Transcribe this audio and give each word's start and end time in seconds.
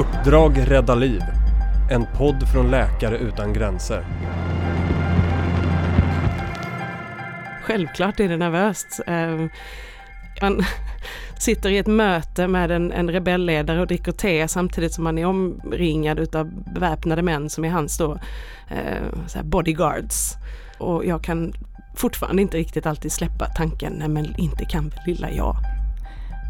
Uppdrag 0.00 0.70
rädda 0.70 0.94
liv. 0.94 1.20
En 1.90 2.06
podd 2.16 2.48
från 2.52 2.70
Läkare 2.70 3.18
utan 3.18 3.52
gränser. 3.52 4.04
Självklart 7.62 8.20
är 8.20 8.28
det 8.28 8.36
nervöst. 8.36 9.00
Eh, 9.06 9.46
man 10.42 10.64
sitter 11.38 11.70
i 11.70 11.78
ett 11.78 11.86
möte 11.86 12.48
med 12.48 12.70
en, 12.70 12.92
en 12.92 13.10
rebellledare 13.10 13.80
och 13.80 13.86
dricker 13.86 14.12
te 14.12 14.48
samtidigt 14.48 14.92
som 14.92 15.04
man 15.04 15.18
är 15.18 15.26
omringad 15.26 16.36
av 16.36 16.50
beväpnade 16.74 17.22
män 17.22 17.50
som 17.50 17.64
är 17.64 17.70
hans 17.70 17.98
då, 17.98 18.18
eh, 18.68 19.42
bodyguards. 19.42 20.34
Och 20.78 21.06
jag 21.06 21.24
kan 21.24 21.52
fortfarande 21.96 22.42
inte 22.42 22.56
riktigt 22.56 22.86
alltid 22.86 23.12
släppa 23.12 23.46
tanken, 23.46 23.92
nej 23.92 24.08
men 24.08 24.34
inte 24.38 24.64
kan 24.64 24.88
väl 24.88 24.98
lilla 25.06 25.30
jag. 25.30 25.56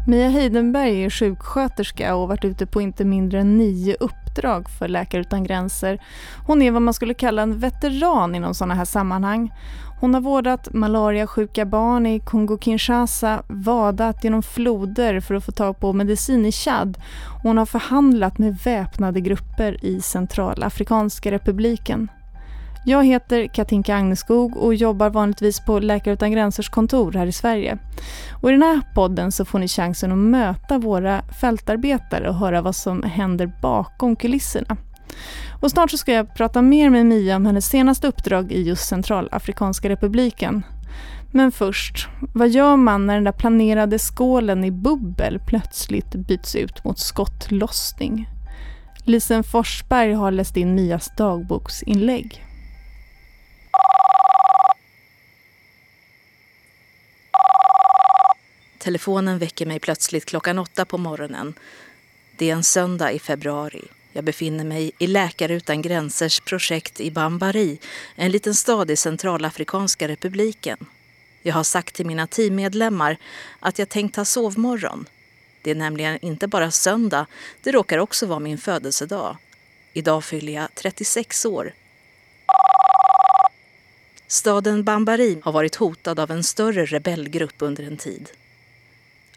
Mia 0.07 0.29
Heidenberg 0.29 1.03
är 1.03 1.09
sjuksköterska 1.09 2.15
och 2.15 2.21
har 2.21 2.27
varit 2.27 2.45
ute 2.45 2.65
på 2.65 2.81
inte 2.81 3.05
mindre 3.05 3.39
än 3.39 3.57
nio 3.57 3.95
uppdrag 3.99 4.69
för 4.69 4.87
Läkare 4.87 5.21
utan 5.21 5.43
gränser. 5.43 6.01
Hon 6.47 6.61
är 6.61 6.71
vad 6.71 6.81
man 6.81 6.93
skulle 6.93 7.13
kalla 7.13 7.41
en 7.41 7.59
veteran 7.59 8.35
inom 8.35 8.53
sådana 8.53 8.73
här 8.73 8.85
sammanhang. 8.85 9.53
Hon 9.99 10.13
har 10.13 10.21
vårdat 10.21 10.73
malariasjuka 10.73 11.65
barn 11.65 12.05
i 12.05 12.19
Kongo-Kinshasa, 12.19 13.43
vadat 13.47 14.23
genom 14.23 14.43
floder 14.43 15.19
för 15.19 15.35
att 15.35 15.45
få 15.45 15.51
tag 15.51 15.79
på 15.79 15.93
medicin 15.93 16.45
i 16.45 16.51
Chad. 16.51 16.97
Hon 17.43 17.57
har 17.57 17.65
förhandlat 17.65 18.37
med 18.37 18.57
väpnade 18.57 19.21
grupper 19.21 19.85
i 19.85 20.01
Centralafrikanska 20.01 21.31
republiken. 21.31 22.09
Jag 22.85 23.05
heter 23.05 23.47
Katinka 23.47 23.95
Agneskog 23.95 24.57
och 24.57 24.75
jobbar 24.75 25.09
vanligtvis 25.09 25.59
på 25.59 25.79
Läkare 25.79 26.13
utan 26.13 26.31
gränsers 26.31 26.69
kontor 26.69 27.11
här 27.11 27.27
i 27.27 27.31
Sverige. 27.31 27.77
Och 28.41 28.49
I 28.49 28.51
den 28.51 28.61
här 28.61 28.81
podden 28.95 29.31
så 29.31 29.45
får 29.45 29.59
ni 29.59 29.67
chansen 29.67 30.11
att 30.11 30.17
möta 30.17 30.77
våra 30.77 31.21
fältarbetare 31.41 32.29
och 32.29 32.35
höra 32.35 32.61
vad 32.61 32.75
som 32.75 33.03
händer 33.03 33.51
bakom 33.61 34.15
kulisserna. 34.15 34.77
Och 35.61 35.71
snart 35.71 35.91
så 35.91 35.97
ska 35.97 36.13
jag 36.13 36.35
prata 36.35 36.61
mer 36.61 36.89
med 36.89 37.05
Mia 37.05 37.35
om 37.35 37.45
hennes 37.45 37.65
senaste 37.65 38.07
uppdrag 38.07 38.51
i 38.51 38.61
just 38.61 38.87
Centralafrikanska 38.87 39.89
republiken. 39.89 40.63
Men 41.31 41.51
först, 41.51 42.07
vad 42.33 42.49
gör 42.49 42.75
man 42.75 43.07
när 43.07 43.13
den 43.13 43.23
där 43.23 43.31
planerade 43.31 43.99
skålen 43.99 44.63
i 44.63 44.71
bubbel 44.71 45.39
plötsligt 45.47 46.11
byts 46.15 46.55
ut 46.55 46.83
mot 46.83 46.99
skottlossning? 46.99 48.29
Lisen 49.03 49.43
Forsberg 49.43 50.13
har 50.13 50.31
läst 50.31 50.57
in 50.57 50.75
Mias 50.75 51.11
dagboksinlägg. 51.17 52.45
Telefonen 58.81 59.37
väcker 59.37 59.65
mig 59.65 59.79
plötsligt 59.79 60.25
klockan 60.25 60.59
åtta 60.59 60.85
på 60.85 60.97
morgonen. 60.97 61.53
Det 62.37 62.49
är 62.49 62.53
en 62.53 62.63
söndag 62.63 63.11
i 63.11 63.19
februari. 63.19 63.83
Jag 64.13 64.23
befinner 64.23 64.63
mig 64.63 64.91
i 64.97 65.07
Läkare 65.07 65.53
utan 65.53 65.81
gränsers 65.81 66.39
projekt 66.39 66.99
i 66.99 67.11
Bambari, 67.11 67.79
en 68.15 68.31
liten 68.31 68.55
stad 68.55 68.91
i 68.91 68.95
Centralafrikanska 68.95 70.07
republiken. 70.07 70.77
Jag 71.41 71.53
har 71.53 71.63
sagt 71.63 71.95
till 71.95 72.05
mina 72.05 72.27
teammedlemmar 72.27 73.17
att 73.59 73.79
jag 73.79 73.89
tänkt 73.89 74.15
ha 74.15 74.25
sovmorgon. 74.25 75.05
Det 75.61 75.71
är 75.71 75.75
nämligen 75.75 76.19
inte 76.21 76.47
bara 76.47 76.71
söndag, 76.71 77.25
det 77.63 77.71
råkar 77.71 77.97
också 77.97 78.25
vara 78.25 78.39
min 78.39 78.57
födelsedag. 78.57 79.37
Idag 79.93 80.23
fyller 80.23 80.53
jag 80.53 80.75
36 80.75 81.45
år. 81.45 81.73
Staden 84.27 84.83
Bambari 84.83 85.41
har 85.43 85.51
varit 85.51 85.75
hotad 85.75 86.19
av 86.19 86.31
en 86.31 86.43
större 86.43 86.85
rebellgrupp 86.85 87.55
under 87.57 87.83
en 87.83 87.97
tid. 87.97 88.29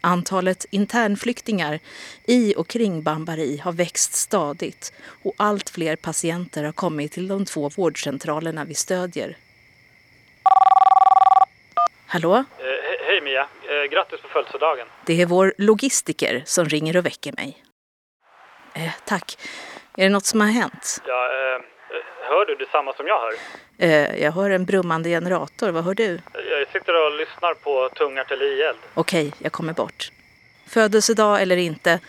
Antalet 0.05 0.67
internflyktingar 0.71 1.79
i 2.27 2.55
och 2.57 2.69
kring 2.69 3.03
Bambari 3.03 3.59
har 3.59 3.73
växt 3.73 4.13
stadigt 4.15 4.93
och 5.25 5.35
allt 5.37 5.71
fler 5.71 5.97
patienter 5.97 6.65
har 6.65 6.73
kommit 6.73 7.13
till 7.13 7.29
de 7.29 7.45
två 7.45 7.69
vårdcentralerna 7.69 8.65
vi 8.65 8.75
stödjer. 8.75 9.37
Hallå? 12.07 12.35
Eh, 12.35 12.65
he 12.65 12.97
hej 13.07 13.21
Mia, 13.21 13.41
eh, 13.41 13.91
grattis 13.91 14.21
på 14.21 14.29
födelsedagen. 14.29 14.87
Det 15.07 15.23
är 15.23 15.27
vår 15.27 15.55
logistiker 15.59 16.43
som 16.47 16.65
ringer 16.65 16.97
och 16.97 17.07
väcker 17.07 17.33
mig. 17.33 17.63
Eh, 18.75 18.93
tack. 19.05 19.39
Är 19.97 20.03
det 20.03 20.09
något 20.09 20.27
som 20.27 20.41
har 20.41 20.49
hänt? 20.49 21.03
Ja, 21.07 21.25
eh, 21.25 21.63
hör 22.29 22.47
du 22.47 22.55
detsamma 22.55 22.93
som 22.93 23.07
jag 23.07 23.21
hör? 23.21 23.35
Eh, 23.79 24.23
jag 24.23 24.33
hör 24.33 24.51
en 24.51 24.65
brummande 24.65 25.09
generator. 25.09 25.71
Vad 25.71 25.85
hör 25.85 25.95
du? 25.95 26.21
Jag 26.75 26.83
sitter 26.83 27.07
och 27.07 27.17
lyssnar 27.19 27.55
på 27.55 27.89
tung 27.95 28.19
artillerield. 28.19 28.79
Okej, 28.95 29.33
jag 29.39 29.53
kommer 29.53 29.73
bort. 29.73 30.13
Födelsedag 30.67 31.43
eller 31.43 31.57
inte, 31.57 32.01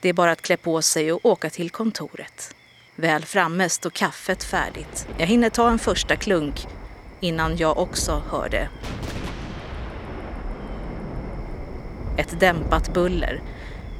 det 0.00 0.08
är 0.08 0.12
bara 0.12 0.30
att 0.30 0.42
klä 0.42 0.56
på 0.56 0.82
sig 0.82 1.12
och 1.12 1.26
åka 1.26 1.50
till 1.50 1.70
kontoret. 1.70 2.54
Väl 2.96 3.24
framme 3.24 3.68
står 3.68 3.90
kaffet 3.90 4.44
färdigt. 4.44 5.06
Jag 5.18 5.26
hinner 5.26 5.50
ta 5.50 5.70
en 5.70 5.78
första 5.78 6.16
klunk 6.16 6.66
innan 7.20 7.56
jag 7.56 7.78
också 7.78 8.22
hör 8.30 8.48
det. 8.48 8.68
Ett 12.18 12.40
dämpat 12.40 12.94
buller, 12.94 13.40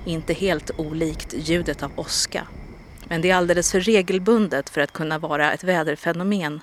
inte 0.06 0.32
helt 0.32 0.70
olikt 0.76 1.34
ljudet 1.34 1.82
av 1.82 1.92
åska. 1.96 2.46
Men 3.08 3.22
det 3.22 3.30
är 3.30 3.34
alldeles 3.34 3.72
för 3.72 3.80
regelbundet 3.80 4.70
för 4.70 4.80
att 4.80 4.92
kunna 4.92 5.18
vara 5.18 5.52
ett 5.52 5.64
väderfenomen. 5.64 6.60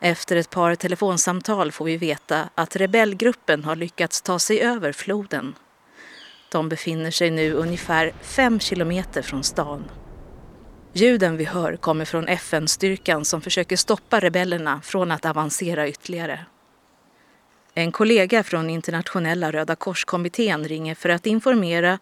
Efter 0.00 0.36
ett 0.36 0.50
par 0.50 0.74
telefonsamtal 0.74 1.72
får 1.72 1.84
vi 1.84 1.96
veta 1.96 2.48
att 2.54 2.76
rebellgruppen 2.76 3.64
har 3.64 3.76
lyckats 3.76 4.22
ta 4.22 4.38
sig 4.38 4.60
över 4.60 4.92
floden. 4.92 5.54
De 6.50 6.68
befinner 6.68 7.10
sig 7.10 7.30
nu 7.30 7.52
ungefär 7.52 8.12
fem 8.22 8.60
kilometer 8.60 9.22
från 9.22 9.44
stan. 9.44 9.84
Ljuden 10.92 11.36
vi 11.36 11.44
hör 11.44 11.76
kommer 11.76 12.04
från 12.04 12.28
FN-styrkan 12.28 13.24
som 13.24 13.40
försöker 13.40 13.76
stoppa 13.76 14.20
rebellerna 14.20 14.80
från 14.80 15.10
att 15.10 15.24
avancera 15.24 15.88
ytterligare. 15.88 16.44
En 17.74 17.92
kollega 17.92 18.42
från 18.42 18.70
internationella 18.70 19.52
Röda 19.52 19.76
korskommittén 19.76 20.64
ringer 20.64 20.94
för 20.94 21.08
att 21.08 21.26
informera 21.26 21.98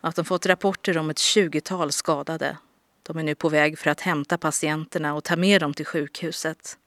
att 0.00 0.16
de 0.16 0.24
fått 0.24 0.46
rapporter 0.46 0.98
om 0.98 1.10
ett 1.10 1.18
tjugotal 1.18 1.92
skadade. 1.92 2.56
De 3.02 3.18
är 3.18 3.22
nu 3.22 3.34
på 3.34 3.48
väg 3.48 3.78
för 3.78 3.90
att 3.90 4.00
hämta 4.00 4.38
patienterna 4.38 5.14
och 5.14 5.24
ta 5.24 5.36
med 5.36 5.60
dem 5.60 5.74
till 5.74 5.86
sjukhuset. 5.86 6.78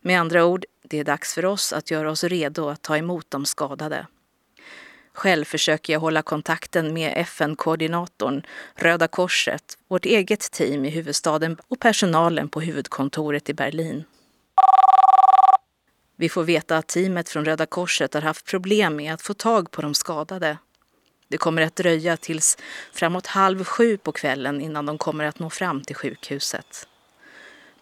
Med 0.00 0.20
andra 0.20 0.44
ord, 0.44 0.64
det 0.82 0.98
är 0.98 1.04
dags 1.04 1.34
för 1.34 1.44
oss 1.44 1.72
att 1.72 1.90
göra 1.90 2.10
oss 2.10 2.24
redo 2.24 2.68
att 2.68 2.82
ta 2.82 2.96
emot 2.96 3.30
de 3.30 3.46
skadade. 3.46 4.06
Själv 5.12 5.44
försöker 5.44 5.92
jag 5.92 6.00
hålla 6.00 6.22
kontakten 6.22 6.94
med 6.94 7.12
FN-koordinatorn, 7.16 8.42
Röda 8.74 9.08
Korset, 9.08 9.78
vårt 9.88 10.04
eget 10.04 10.50
team 10.52 10.84
i 10.84 10.90
huvudstaden 10.90 11.56
och 11.68 11.80
personalen 11.80 12.48
på 12.48 12.60
huvudkontoret 12.60 13.48
i 13.48 13.54
Berlin. 13.54 14.04
Vi 16.16 16.28
får 16.28 16.44
veta 16.44 16.76
att 16.76 16.88
teamet 16.88 17.28
från 17.28 17.44
Röda 17.44 17.66
Korset 17.66 18.14
har 18.14 18.22
haft 18.22 18.46
problem 18.46 18.96
med 18.96 19.14
att 19.14 19.22
få 19.22 19.34
tag 19.34 19.70
på 19.70 19.82
de 19.82 19.94
skadade. 19.94 20.58
Det 21.28 21.38
kommer 21.38 21.62
att 21.62 21.76
dröja 21.76 22.16
tills 22.16 22.58
framåt 22.92 23.26
halv 23.26 23.64
sju 23.64 23.96
på 23.96 24.12
kvällen 24.12 24.60
innan 24.60 24.86
de 24.86 24.98
kommer 24.98 25.24
att 25.24 25.38
nå 25.38 25.50
fram 25.50 25.82
till 25.82 25.96
sjukhuset. 25.96 26.88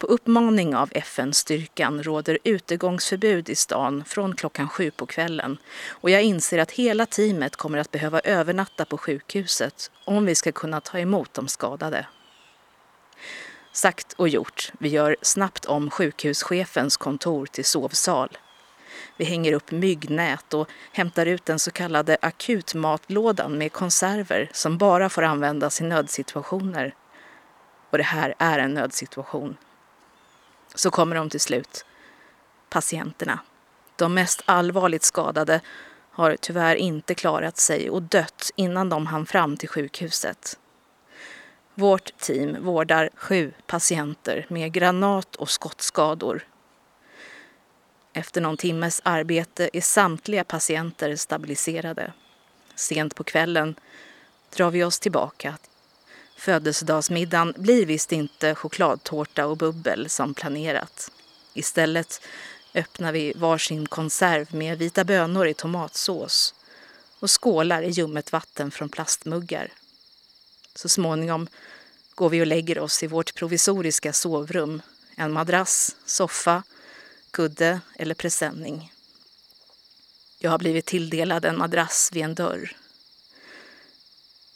På 0.05 0.09
uppmaning 0.09 0.77
av 0.77 0.91
FN-styrkan 0.93 2.03
råder 2.03 2.39
utegångsförbud 2.45 3.49
i 3.49 3.55
stan 3.55 4.05
från 4.07 4.37
klockan 4.37 4.69
sju 4.69 4.91
på 4.91 5.07
kvällen 5.07 5.59
och 5.89 6.11
jag 6.11 6.23
inser 6.23 6.59
att 6.59 6.71
hela 6.71 7.07
teamet 7.07 7.57
kommer 7.57 7.79
att 7.79 7.91
behöva 7.91 8.21
övernatta 8.21 8.85
på 8.85 8.99
sjukhuset 8.99 9.91
om 10.05 10.27
vi 10.27 10.35
ska 10.35 10.53
kunna 10.53 10.81
ta 10.81 10.99
emot 10.99 11.35
de 11.35 11.49
skadade. 11.49 12.07
Sagt 13.73 14.13
och 14.13 14.29
gjort, 14.29 14.73
vi 14.79 14.89
gör 14.89 15.17
snabbt 15.23 15.65
om 15.65 15.91
sjukhuschefens 15.91 16.97
kontor 16.97 17.47
till 17.47 17.65
sovsal. 17.65 18.39
Vi 19.17 19.25
hänger 19.25 19.53
upp 19.53 19.71
myggnät 19.71 20.55
och 20.55 20.69
hämtar 20.93 21.27
ut 21.27 21.45
den 21.45 21.59
så 21.59 21.71
kallade 21.71 22.17
akutmatlådan 22.23 23.59
med 23.59 23.73
konserver 23.73 24.51
som 24.53 24.79
bara 24.79 25.09
får 25.09 25.23
användas 25.23 25.81
i 25.81 25.85
nödsituationer. 25.85 26.95
Och 27.91 27.99
det 27.99 28.05
här 28.05 28.35
är 28.39 28.59
en 28.59 28.75
nödsituation 28.75 29.57
så 30.75 30.91
kommer 30.91 31.17
de 31.17 31.31
till 31.31 31.41
slut. 31.41 31.85
Patienterna. 32.69 33.39
De 33.97 34.15
mest 34.15 34.43
allvarligt 34.45 35.03
skadade 35.03 35.61
har 36.11 36.37
tyvärr 36.41 36.77
inte 36.77 37.15
klarat 37.15 37.57
sig 37.57 37.91
och 37.91 38.03
dött 38.03 38.51
innan 38.57 38.89
de 38.89 39.07
hann 39.07 39.27
fram 39.27 39.57
till 39.57 39.69
sjukhuset. 39.69 40.59
Vårt 41.75 42.19
team 42.19 42.65
vårdar 42.65 43.11
sju 43.15 43.53
patienter 43.67 44.47
med 44.49 44.73
granat 44.73 45.37
och 45.37 45.51
skottskador. 45.51 46.47
Efter 48.13 48.41
någon 48.41 48.57
timmes 48.57 49.01
arbete 49.05 49.71
är 49.73 49.81
samtliga 49.81 50.45
patienter 50.45 51.17
stabiliserade. 51.17 52.13
Sent 52.75 53.15
på 53.15 53.25
kvällen 53.25 53.75
drar 54.57 54.71
vi 54.71 54.85
oss 54.85 55.01
tillbaka 55.01 55.59
Födelsedagsmiddagen 56.37 57.55
blir 57.57 57.87
visst 57.87 58.13
inte 58.13 58.55
chokladtårta 58.55 59.47
och 59.47 59.57
bubbel 59.57 60.09
som 60.09 60.35
planerat. 60.35 61.11
Istället 61.55 62.21
öppnar 62.75 63.13
vi 63.13 63.33
varsin 63.37 63.87
konserv 63.87 64.55
med 64.55 64.79
vita 64.79 65.05
bönor 65.05 65.47
i 65.47 65.55
tomatsås 65.55 66.55
och 67.19 67.43
skålar 67.43 67.83
i 67.83 67.91
ljummet 67.91 68.33
vatten 68.33 68.71
från 68.71 68.89
plastmuggar. 68.89 69.73
Så 70.75 70.89
småningom 70.89 71.49
går 72.15 72.31
vi 72.31 72.43
och 72.43 72.47
lägger 72.47 72.79
oss 72.79 73.03
i 73.03 73.07
vårt 73.07 73.35
provisoriska 73.35 74.13
sovrum. 74.13 74.83
En 75.17 75.33
madrass, 75.33 75.97
soffa, 76.07 76.63
kudde 77.31 77.81
eller 77.97 78.15
presenning. 78.15 78.93
Jag 80.39 80.51
har 80.51 80.59
blivit 80.59 80.87
tilldelad 80.87 81.45
en 81.45 81.59
madrass 81.59 82.11
vid 82.13 82.25
en 82.25 82.35
dörr. 82.35 82.77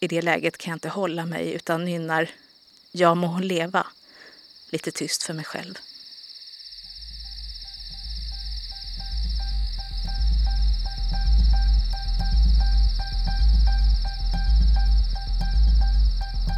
I 0.00 0.08
det 0.08 0.22
läget 0.22 0.58
kan 0.58 0.70
jag 0.70 0.76
inte 0.76 0.88
hålla 0.88 1.26
mig 1.26 1.52
utan 1.52 1.84
nynnar 1.84 2.30
Jag 2.92 3.16
må 3.16 3.26
hon 3.26 3.42
leva 3.42 3.86
lite 4.72 4.90
tyst 4.90 5.22
för 5.22 5.34
mig 5.34 5.44
själv. 5.44 5.74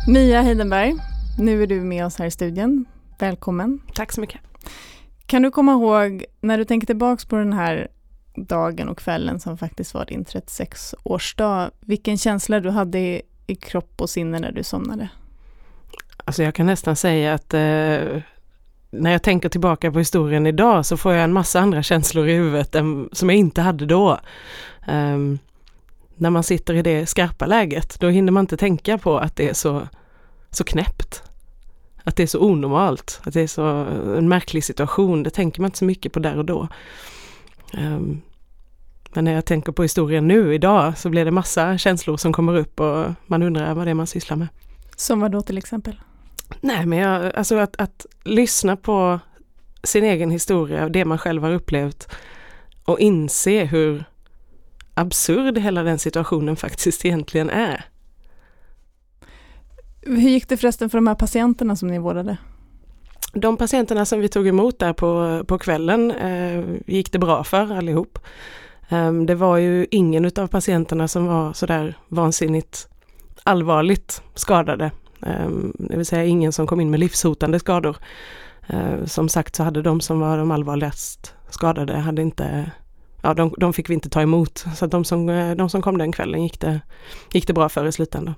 Mia 0.08 0.42
Heidenberg, 0.42 0.94
nu 1.38 1.62
är 1.62 1.66
du 1.66 1.80
med 1.80 2.06
oss 2.06 2.18
här 2.18 2.26
i 2.26 2.30
studion. 2.30 2.84
Välkommen. 3.18 3.82
Tack 3.94 4.12
så 4.12 4.20
mycket. 4.20 4.40
Kan 5.26 5.42
du 5.42 5.50
komma 5.50 5.72
ihåg, 5.72 6.24
när 6.40 6.58
du 6.58 6.64
tänker 6.64 6.86
tillbaks 6.86 7.24
på 7.24 7.36
den 7.36 7.52
här 7.52 7.88
dagen 8.34 8.88
och 8.88 8.98
kvällen 8.98 9.40
som 9.40 9.58
faktiskt 9.58 9.94
var 9.94 10.06
din 10.06 10.24
36-årsdag, 10.24 11.70
vilken 11.80 12.18
känsla 12.18 12.60
du 12.60 12.70
hade 12.70 13.22
i, 13.50 13.54
kropp 13.54 14.00
och 14.00 14.10
sinne 14.10 14.38
när 14.38 14.52
du 14.52 14.62
somnade? 14.62 15.08
Alltså 16.24 16.42
jag 16.42 16.54
kan 16.54 16.66
nästan 16.66 16.96
säga 16.96 17.34
att 17.34 17.54
eh, 17.54 18.22
när 18.90 19.10
jag 19.10 19.22
tänker 19.22 19.48
tillbaka 19.48 19.92
på 19.92 19.98
historien 19.98 20.46
idag 20.46 20.86
så 20.86 20.96
får 20.96 21.12
jag 21.12 21.24
en 21.24 21.32
massa 21.32 21.60
andra 21.60 21.82
känslor 21.82 22.28
i 22.28 22.34
huvudet 22.34 22.74
än, 22.74 23.08
som 23.12 23.30
jag 23.30 23.38
inte 23.38 23.60
hade 23.60 23.86
då. 23.86 24.20
Um, 24.88 25.38
när 26.16 26.30
man 26.30 26.42
sitter 26.42 26.74
i 26.74 26.82
det 26.82 27.06
skarpa 27.06 27.46
läget, 27.46 28.00
då 28.00 28.08
hinner 28.08 28.32
man 28.32 28.40
inte 28.40 28.56
tänka 28.56 28.98
på 28.98 29.18
att 29.18 29.36
det 29.36 29.48
är 29.48 29.54
så, 29.54 29.88
så 30.50 30.64
knäppt. 30.64 31.22
Att 32.04 32.16
det 32.16 32.22
är 32.22 32.26
så 32.26 32.40
onormalt, 32.40 33.20
att 33.24 33.34
det 33.34 33.40
är 33.40 33.46
så 33.46 33.62
en 34.16 34.28
märklig 34.28 34.64
situation. 34.64 35.22
Det 35.22 35.30
tänker 35.30 35.60
man 35.60 35.68
inte 35.68 35.78
så 35.78 35.84
mycket 35.84 36.12
på 36.12 36.18
där 36.18 36.38
och 36.38 36.44
då. 36.44 36.68
Um, 37.78 38.22
men 39.12 39.24
när 39.24 39.32
jag 39.32 39.44
tänker 39.44 39.72
på 39.72 39.82
historien 39.82 40.28
nu, 40.28 40.54
idag, 40.54 40.98
så 40.98 41.08
blir 41.08 41.24
det 41.24 41.30
massa 41.30 41.78
känslor 41.78 42.16
som 42.16 42.32
kommer 42.32 42.56
upp 42.56 42.80
och 42.80 43.06
man 43.26 43.42
undrar 43.42 43.74
vad 43.74 43.86
det 43.86 43.90
är 43.90 43.94
man 43.94 44.06
sysslar 44.06 44.36
med. 44.36 44.48
Som 44.96 45.20
vad 45.20 45.32
då 45.32 45.42
till 45.42 45.58
exempel? 45.58 46.00
Nej, 46.60 46.86
men 46.86 46.98
jag, 46.98 47.36
alltså 47.36 47.56
att, 47.56 47.80
att 47.80 48.06
lyssna 48.24 48.76
på 48.76 49.20
sin 49.82 50.04
egen 50.04 50.30
historia, 50.30 50.88
det 50.88 51.04
man 51.04 51.18
själv 51.18 51.42
har 51.42 51.52
upplevt 51.52 52.08
och 52.84 53.00
inse 53.00 53.64
hur 53.64 54.04
absurd 54.94 55.58
hela 55.58 55.82
den 55.82 55.98
situationen 55.98 56.56
faktiskt 56.66 57.04
egentligen 57.04 57.50
är. 57.50 57.84
Hur 60.02 60.30
gick 60.30 60.48
det 60.48 60.56
förresten 60.56 60.90
för 60.90 60.98
de 60.98 61.06
här 61.06 61.14
patienterna 61.14 61.76
som 61.76 61.88
ni 61.88 61.98
vårdade? 61.98 62.36
De 63.32 63.56
patienterna 63.56 64.04
som 64.04 64.20
vi 64.20 64.28
tog 64.28 64.48
emot 64.48 64.78
där 64.78 64.92
på, 64.92 65.42
på 65.46 65.58
kvällen 65.58 66.10
eh, 66.10 66.64
gick 66.86 67.12
det 67.12 67.18
bra 67.18 67.44
för 67.44 67.76
allihop. 67.76 68.18
Ehm, 68.90 69.26
det 69.26 69.34
var 69.34 69.56
ju 69.56 69.86
ingen 69.90 70.24
utav 70.24 70.46
patienterna 70.46 71.08
som 71.08 71.26
var 71.26 71.52
sådär 71.52 71.98
vansinnigt 72.08 72.88
allvarligt 73.42 74.22
skadade. 74.34 74.90
Ehm, 75.22 75.72
det 75.78 75.96
vill 75.96 76.06
säga 76.06 76.24
ingen 76.24 76.52
som 76.52 76.66
kom 76.66 76.80
in 76.80 76.90
med 76.90 77.00
livshotande 77.00 77.58
skador. 77.58 77.96
Ehm, 78.66 79.06
som 79.06 79.28
sagt 79.28 79.56
så 79.56 79.62
hade 79.62 79.82
de 79.82 80.00
som 80.00 80.20
var 80.20 80.38
de 80.38 80.50
allvarligast 80.50 81.34
skadade 81.50 81.96
hade 81.96 82.22
inte 82.22 82.70
ja, 83.22 83.34
de, 83.34 83.54
de 83.58 83.72
fick 83.72 83.90
vi 83.90 83.94
inte 83.94 84.08
ta 84.08 84.22
emot. 84.22 84.64
Så 84.76 84.86
de 84.86 85.04
som, 85.04 85.28
eh, 85.28 85.56
de 85.56 85.70
som 85.70 85.82
kom 85.82 85.98
den 85.98 86.12
kvällen 86.12 86.42
gick 86.42 86.60
det, 86.60 86.80
gick 87.32 87.46
det 87.46 87.52
bra 87.52 87.68
för 87.68 87.86
i 87.86 87.92
slutändan. 87.92 88.34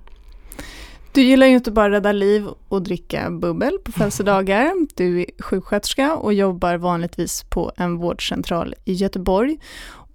Du 1.14 1.22
gillar 1.22 1.46
ju 1.46 1.54
inte 1.54 1.70
bara 1.70 1.90
rädda 1.90 2.12
liv 2.12 2.48
och 2.68 2.82
dricka 2.82 3.30
bubbel 3.30 3.78
på 3.84 3.92
födelsedagar. 3.92 4.72
Du 4.94 5.20
är 5.20 5.26
sjuksköterska 5.42 6.16
och 6.16 6.34
jobbar 6.34 6.76
vanligtvis 6.76 7.44
på 7.44 7.72
en 7.76 7.96
vårdcentral 7.96 8.74
i 8.84 8.92
Göteborg. 8.92 9.58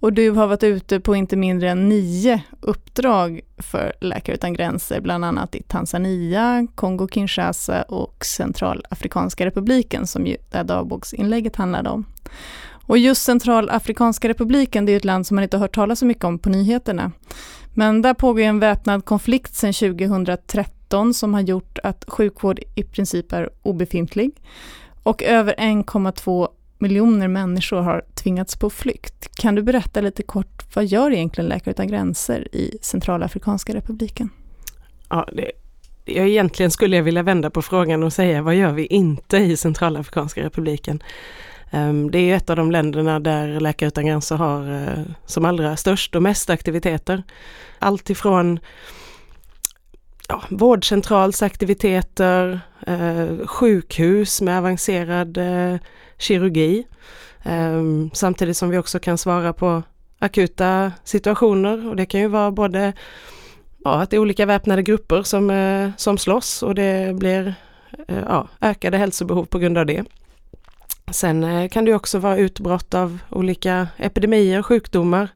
Och 0.00 0.12
du 0.12 0.30
har 0.30 0.46
varit 0.46 0.62
ute 0.62 1.00
på 1.00 1.16
inte 1.16 1.36
mindre 1.36 1.70
än 1.70 1.88
nio 1.88 2.42
uppdrag 2.60 3.40
för 3.58 3.92
Läkare 4.00 4.34
utan 4.36 4.54
gränser, 4.54 5.00
bland 5.00 5.24
annat 5.24 5.54
i 5.54 5.62
Tanzania, 5.62 6.66
Kongo-Kinshasa 6.74 7.82
och 7.82 8.24
Centralafrikanska 8.24 9.46
republiken, 9.46 10.06
som 10.06 10.26
ju 10.26 10.36
det 10.50 10.56
här 10.56 10.64
dagboksinlägget 10.64 11.56
handlade 11.56 11.90
om. 11.90 12.04
Och 12.88 12.98
just 12.98 13.22
Centralafrikanska 13.22 14.28
republiken, 14.28 14.86
det 14.86 14.92
är 14.92 14.96
ett 14.96 15.04
land 15.04 15.26
som 15.26 15.34
man 15.34 15.42
inte 15.42 15.56
har 15.56 15.62
hört 15.62 15.74
talas 15.74 15.98
så 15.98 16.06
mycket 16.06 16.24
om 16.24 16.38
på 16.38 16.48
nyheterna. 16.48 17.12
Men 17.74 18.02
där 18.02 18.14
pågår 18.14 18.40
en 18.40 18.60
väpnad 18.60 19.04
konflikt 19.04 19.54
sedan 19.54 19.72
2013 19.72 21.14
som 21.14 21.34
har 21.34 21.40
gjort 21.40 21.78
att 21.82 22.04
sjukvård 22.08 22.60
i 22.74 22.82
princip 22.82 23.32
är 23.32 23.50
obefintlig. 23.62 24.30
Och 25.02 25.22
över 25.22 25.54
1,2 25.58 26.48
miljoner 26.78 27.28
människor 27.28 27.80
har 27.80 28.04
tvingats 28.14 28.56
på 28.56 28.70
flykt. 28.70 29.36
Kan 29.36 29.54
du 29.54 29.62
berätta 29.62 30.00
lite 30.00 30.22
kort, 30.22 30.76
vad 30.76 30.86
gör 30.86 31.10
egentligen 31.10 31.48
Läkare 31.48 31.70
utan 31.70 31.88
gränser 31.88 32.54
i 32.54 32.78
Centralafrikanska 32.82 33.74
republiken? 33.74 34.30
Ja, 35.08 35.28
det, 35.32 35.50
jag 36.04 36.28
egentligen 36.28 36.70
skulle 36.70 36.96
jag 36.96 37.02
vilja 37.02 37.22
vända 37.22 37.50
på 37.50 37.62
frågan 37.62 38.02
och 38.02 38.12
säga 38.12 38.42
vad 38.42 38.54
gör 38.54 38.72
vi 38.72 38.86
inte 38.86 39.36
i 39.36 39.56
Centralafrikanska 39.56 40.42
republiken? 40.42 41.02
Ehm, 41.70 42.10
det 42.10 42.18
är 42.18 42.36
ett 42.36 42.50
av 42.50 42.56
de 42.56 42.70
länderna 42.70 43.20
där 43.20 43.60
Läkare 43.60 43.88
utan 43.88 44.06
gränser 44.06 44.36
har 44.36 44.72
eh, 44.72 45.04
som 45.26 45.44
allra 45.44 45.76
störst 45.76 46.14
och 46.14 46.22
mest 46.22 46.50
aktiviteter. 46.50 47.22
Allt 47.78 48.10
ifrån 48.10 48.60
ja, 50.28 50.42
vårdcentralsaktiviteter, 50.48 52.60
eh, 52.86 53.46
sjukhus 53.46 54.40
med 54.40 54.58
avancerad 54.58 55.36
eh, 55.36 55.76
kirurgi. 56.18 56.86
Ehm, 57.42 58.10
samtidigt 58.12 58.56
som 58.56 58.70
vi 58.70 58.78
också 58.78 58.98
kan 58.98 59.18
svara 59.18 59.52
på 59.52 59.82
akuta 60.18 60.92
situationer 61.04 61.88
och 61.88 61.96
det 61.96 62.06
kan 62.06 62.20
ju 62.20 62.28
vara 62.28 62.50
både 62.50 62.92
ja, 63.84 64.02
att 64.02 64.10
det 64.10 64.16
är 64.16 64.20
olika 64.20 64.46
väpnade 64.46 64.82
grupper 64.82 65.22
som, 65.22 65.50
eh, 65.50 65.90
som 65.96 66.18
slåss 66.18 66.62
och 66.62 66.74
det 66.74 67.18
blir 67.18 67.54
eh, 68.08 68.24
ja, 68.28 68.48
ökade 68.60 68.96
hälsobehov 68.96 69.44
på 69.44 69.58
grund 69.58 69.78
av 69.78 69.86
det. 69.86 70.04
Sen 71.10 71.44
eh, 71.44 71.68
kan 71.68 71.84
det 71.84 71.94
också 71.94 72.18
vara 72.18 72.36
utbrott 72.36 72.94
av 72.94 73.18
olika 73.30 73.88
epidemier, 73.96 74.62
sjukdomar. 74.62 75.28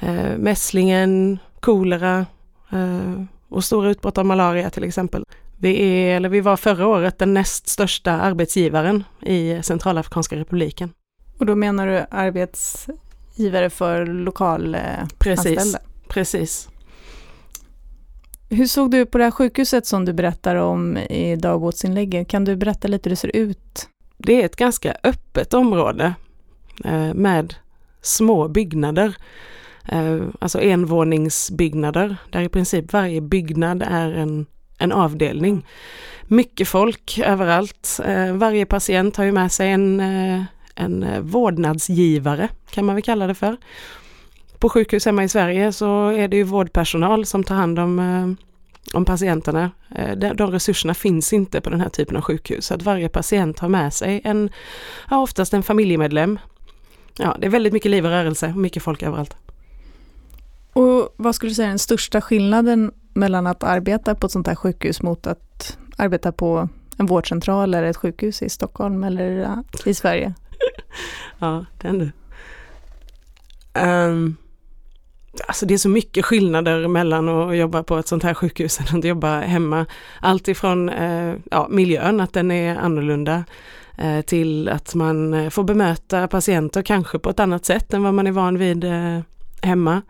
Eh, 0.00 0.36
mässlingen, 0.38 1.38
kolera 1.60 2.26
eh, 2.72 3.22
och 3.48 3.64
stora 3.64 3.90
utbrott 3.90 4.18
av 4.18 4.26
malaria 4.26 4.70
till 4.70 4.84
exempel. 4.84 5.24
Vi, 5.60 5.82
är, 5.82 6.16
eller 6.16 6.28
vi 6.28 6.40
var 6.40 6.56
förra 6.56 6.86
året 6.86 7.18
den 7.18 7.34
näst 7.34 7.68
största 7.68 8.12
arbetsgivaren 8.12 9.04
i 9.22 9.60
Centralafrikanska 9.62 10.36
republiken. 10.36 10.92
Och 11.38 11.46
då 11.46 11.54
menar 11.54 11.86
du 11.86 12.06
arbetsgivare 12.10 13.70
för 13.70 14.06
lokalanställda? 14.06 15.08
Precis, 15.18 15.76
precis. 16.08 16.68
Hur 18.50 18.66
såg 18.66 18.90
du 18.90 19.06
på 19.06 19.18
det 19.18 19.24
här 19.24 19.30
sjukhuset 19.30 19.86
som 19.86 20.04
du 20.04 20.12
berättar 20.12 20.56
om 20.56 20.96
i 20.96 21.36
dagboksinlägget? 21.36 22.28
Kan 22.28 22.44
du 22.44 22.56
berätta 22.56 22.88
lite 22.88 23.08
hur 23.08 23.12
det 23.12 23.20
ser 23.20 23.36
ut? 23.36 23.88
det 24.18 24.42
är 24.42 24.46
ett 24.46 24.56
ganska 24.56 24.96
öppet 25.02 25.54
område 25.54 26.14
eh, 26.84 27.14
med 27.14 27.54
små 28.02 28.48
byggnader. 28.48 29.16
Eh, 29.88 30.20
alltså 30.38 30.60
envåningsbyggnader 30.60 32.16
där 32.30 32.42
i 32.42 32.48
princip 32.48 32.92
varje 32.92 33.20
byggnad 33.20 33.82
är 33.82 34.12
en, 34.12 34.46
en 34.78 34.92
avdelning. 34.92 35.66
Mycket 36.26 36.68
folk 36.68 37.18
överallt. 37.18 38.00
Eh, 38.04 38.32
varje 38.32 38.66
patient 38.66 39.16
har 39.16 39.24
ju 39.24 39.32
med 39.32 39.52
sig 39.52 39.70
en, 39.70 40.00
eh, 40.00 40.42
en 40.74 41.02
eh, 41.02 41.20
vårdnadsgivare 41.20 42.48
kan 42.70 42.84
man 42.84 42.94
väl 42.94 43.02
kalla 43.02 43.26
det 43.26 43.34
för. 43.34 43.56
På 44.58 44.68
sjukhus 44.68 45.06
hemma 45.06 45.24
i 45.24 45.28
Sverige 45.28 45.72
så 45.72 46.08
är 46.08 46.28
det 46.28 46.36
ju 46.36 46.42
vårdpersonal 46.42 47.26
som 47.26 47.44
tar 47.44 47.54
hand 47.54 47.78
om 47.78 48.36
om 48.94 49.04
patienterna. 49.04 49.70
De 50.16 50.50
resurserna 50.50 50.94
finns 50.94 51.32
inte 51.32 51.60
på 51.60 51.70
den 51.70 51.80
här 51.80 51.88
typen 51.88 52.16
av 52.16 52.22
sjukhus. 52.22 52.66
Så 52.66 52.74
att 52.74 52.82
varje 52.82 53.08
patient 53.08 53.58
har 53.58 53.68
med 53.68 53.94
sig 53.94 54.20
en, 54.24 54.50
ja, 55.10 55.18
oftast 55.22 55.54
en 55.54 55.62
familjemedlem. 55.62 56.38
Ja, 57.18 57.36
det 57.40 57.46
är 57.46 57.50
väldigt 57.50 57.72
mycket 57.72 57.90
liv 57.90 58.04
och 58.04 58.10
rörelse 58.10 58.46
och 58.46 58.56
mycket 58.56 58.82
folk 58.82 59.02
överallt. 59.02 59.36
Och 60.72 61.14
vad 61.16 61.34
skulle 61.34 61.50
du 61.50 61.54
säga 61.54 61.66
är 61.66 61.70
den 61.70 61.78
största 61.78 62.20
skillnaden 62.20 62.92
mellan 63.14 63.46
att 63.46 63.62
arbeta 63.62 64.14
på 64.14 64.26
ett 64.26 64.32
sånt 64.32 64.46
här 64.46 64.54
sjukhus 64.54 65.02
mot 65.02 65.26
att 65.26 65.78
arbeta 65.96 66.32
på 66.32 66.68
en 66.98 67.06
vårdcentral 67.06 67.74
eller 67.74 67.90
ett 67.90 67.96
sjukhus 67.96 68.42
i 68.42 68.48
Stockholm 68.48 69.04
eller 69.04 69.62
i 69.84 69.94
Sverige? 69.94 70.34
ja, 71.38 71.64
den 71.80 71.98
du. 71.98 72.10
Um, 73.80 74.36
Alltså 75.46 75.66
det 75.66 75.74
är 75.74 75.78
så 75.78 75.88
mycket 75.88 76.24
skillnader 76.24 76.88
mellan 76.88 77.28
att 77.28 77.56
jobba 77.56 77.82
på 77.82 77.96
ett 77.96 78.08
sånt 78.08 78.22
här 78.22 78.34
sjukhus 78.34 78.80
än 78.80 78.98
att 78.98 79.04
jobba 79.04 79.40
hemma. 79.40 79.86
Allt 80.20 80.48
ifrån 80.48 80.88
eh, 80.88 81.34
ja, 81.50 81.66
miljön, 81.70 82.20
att 82.20 82.32
den 82.32 82.50
är 82.50 82.76
annorlunda, 82.76 83.44
eh, 83.98 84.20
till 84.20 84.68
att 84.68 84.94
man 84.94 85.34
eh, 85.34 85.50
får 85.50 85.64
bemöta 85.64 86.28
patienter 86.28 86.82
kanske 86.82 87.18
på 87.18 87.30
ett 87.30 87.40
annat 87.40 87.64
sätt 87.64 87.94
än 87.94 88.02
vad 88.02 88.14
man 88.14 88.26
är 88.26 88.32
van 88.32 88.58
vid 88.58 88.84
eh, 88.84 89.20
hemma. 89.62 90.02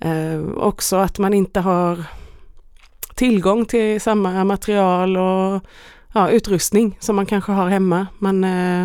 Ehm, 0.00 0.58
också 0.58 0.96
att 0.96 1.18
man 1.18 1.34
inte 1.34 1.60
har 1.60 2.04
tillgång 3.16 3.64
till 3.64 4.00
samma 4.00 4.44
material 4.44 5.16
och 5.16 5.62
ja, 6.14 6.30
utrustning 6.30 6.96
som 7.00 7.16
man 7.16 7.26
kanske 7.26 7.52
har 7.52 7.68
hemma. 7.68 8.06
Man 8.18 8.44
eh, 8.44 8.84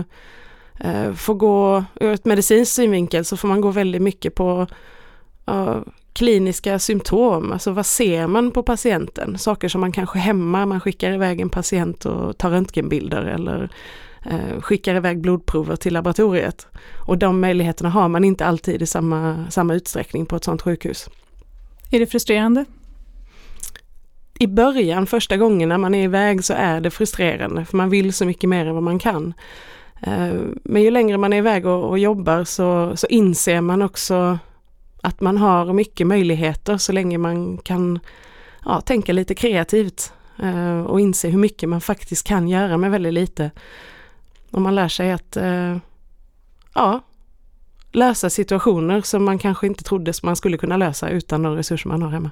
eh 0.80 1.14
får 1.14 1.34
gå, 1.34 1.84
ur 1.96 2.12
ett 2.12 2.26
medicinskt 2.26 2.76
synvinkel 2.76 3.26
så 3.26 3.38
får 3.38 3.48
man 3.48 3.62
gå 3.62 3.72
väldigt 3.72 4.02
mycket 4.02 4.36
på 4.36 4.68
eh, 5.48 5.78
kliniska 6.14 6.80
symptom, 6.80 7.52
alltså 7.52 7.72
vad 7.72 7.86
ser 7.86 8.28
man 8.28 8.52
på 8.52 8.64
patienten? 8.64 9.38
Saker 9.38 9.70
som 9.70 9.82
man 9.82 9.92
kanske 9.92 10.20
hemma, 10.20 10.66
man 10.66 10.80
skickar 10.80 11.14
iväg 11.14 11.42
en 11.42 11.50
patient 11.50 12.06
och 12.06 12.38
tar 12.38 12.50
röntgenbilder 12.50 13.22
eller 13.22 13.70
eh, 14.26 14.62
skickar 14.62 14.96
iväg 14.96 15.22
blodprover 15.22 15.76
till 15.76 15.94
laboratoriet. 15.94 16.68
Och 17.08 17.18
de 17.18 17.40
möjligheterna 17.40 17.90
har 17.90 18.08
man 18.08 18.24
inte 18.24 18.46
alltid 18.46 18.82
i 18.82 18.86
samma, 18.86 19.46
samma 19.50 19.74
utsträckning 19.74 20.26
på 20.26 20.36
ett 20.36 20.44
sådant 20.44 20.62
sjukhus. 20.62 21.10
Är 21.92 22.00
det 22.00 22.08
frustrerande? 22.08 22.66
I 24.42 24.48
början, 24.48 25.08
första 25.08 25.38
gången 25.38 25.70
när 25.70 25.78
man 25.78 25.96
är 25.96 26.04
iväg 26.04 26.44
så 26.44 26.54
är 26.54 26.82
det 26.82 26.92
frustrerande 26.92 27.66
för 27.66 27.78
man 27.78 27.90
vill 27.90 28.14
så 28.14 28.26
mycket 28.26 28.50
mer 28.50 28.66
än 28.66 28.74
vad 28.74 28.84
man 28.84 29.00
kan. 29.00 29.34
Eh, 30.02 30.34
men 30.64 30.82
ju 30.82 30.92
längre 30.92 31.18
man 31.18 31.34
är 31.34 31.38
iväg 31.38 31.66
och, 31.66 31.90
och 31.90 32.00
jobbar 32.00 32.44
så, 32.44 32.98
så 32.98 33.08
inser 33.08 33.62
man 33.62 33.82
också 33.82 34.40
att 35.02 35.22
man 35.22 35.38
har 35.38 35.74
mycket 35.74 36.08
möjligheter 36.08 36.78
så 36.78 36.92
länge 36.92 37.18
man 37.18 37.58
kan 37.58 38.00
ja, 38.66 38.82
tänka 38.82 39.14
lite 39.14 39.36
kreativt 39.36 40.14
eh, 40.44 40.82
och 40.82 41.02
inse 41.02 41.30
hur 41.30 41.40
mycket 41.40 41.70
man 41.70 41.82
faktiskt 41.82 42.28
kan 42.28 42.48
göra 42.48 42.78
med 42.78 42.92
väldigt 42.92 43.14
lite. 43.14 43.52
Och 44.52 44.62
man 44.62 44.76
lär 44.76 44.88
sig 44.88 45.12
att 45.12 45.38
eh, 45.38 45.78
ja, 46.74 47.00
lösa 47.92 48.30
situationer 48.30 49.02
som 49.02 49.26
man 49.26 49.40
kanske 49.40 49.68
inte 49.68 49.84
trodde 49.84 50.14
man 50.24 50.36
skulle 50.36 50.58
kunna 50.58 50.78
lösa 50.78 51.10
utan 51.10 51.44
de 51.44 51.56
resurser 51.56 51.90
man 51.90 52.02
har 52.02 52.10
hemma. 52.10 52.32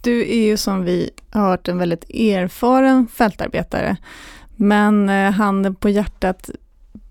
Du 0.00 0.20
är 0.20 0.46
ju 0.46 0.56
som 0.56 0.84
vi 0.84 1.10
har 1.30 1.40
hört 1.40 1.68
en 1.68 1.78
väldigt 1.78 2.10
erfaren 2.10 3.08
fältarbetare. 3.08 3.96
Men 4.56 5.08
eh, 5.08 5.30
handen 5.30 5.74
på 5.74 5.88
hjärtat, 5.88 6.50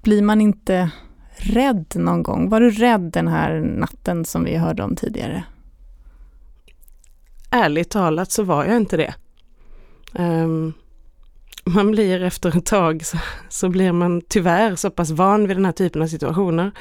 blir 0.01 0.22
man 0.22 0.41
inte 0.41 0.89
rädd 1.38 1.86
någon 1.96 2.24
gång? 2.24 2.50
Var 2.50 2.62
du 2.62 2.72
rädd 2.72 3.01
den 3.01 3.27
här 3.27 3.60
natten 3.60 4.25
som 4.25 4.44
vi 4.44 4.58
hörde 4.58 4.84
om 4.84 4.96
tidigare? 4.96 5.44
Ärligt 7.50 7.89
talat 7.89 8.32
så 8.32 8.44
var 8.44 8.65
jag 8.65 8.77
inte 8.77 8.98
det. 8.98 9.13
Um, 10.13 10.74
man 11.65 11.91
blir 11.91 12.24
efter 12.24 12.58
ett 12.58 12.65
tag 12.65 13.06
så, 13.06 13.17
så, 13.50 13.70
blir 13.70 13.91
man 13.91 14.22
tyvärr 14.22 14.75
så 14.75 14.89
pass 14.89 15.12
van 15.12 15.48
vid 15.48 15.58
den 15.58 15.65
här 15.65 15.72
typen 15.72 16.01
av 16.01 16.08
situationer 16.08 16.72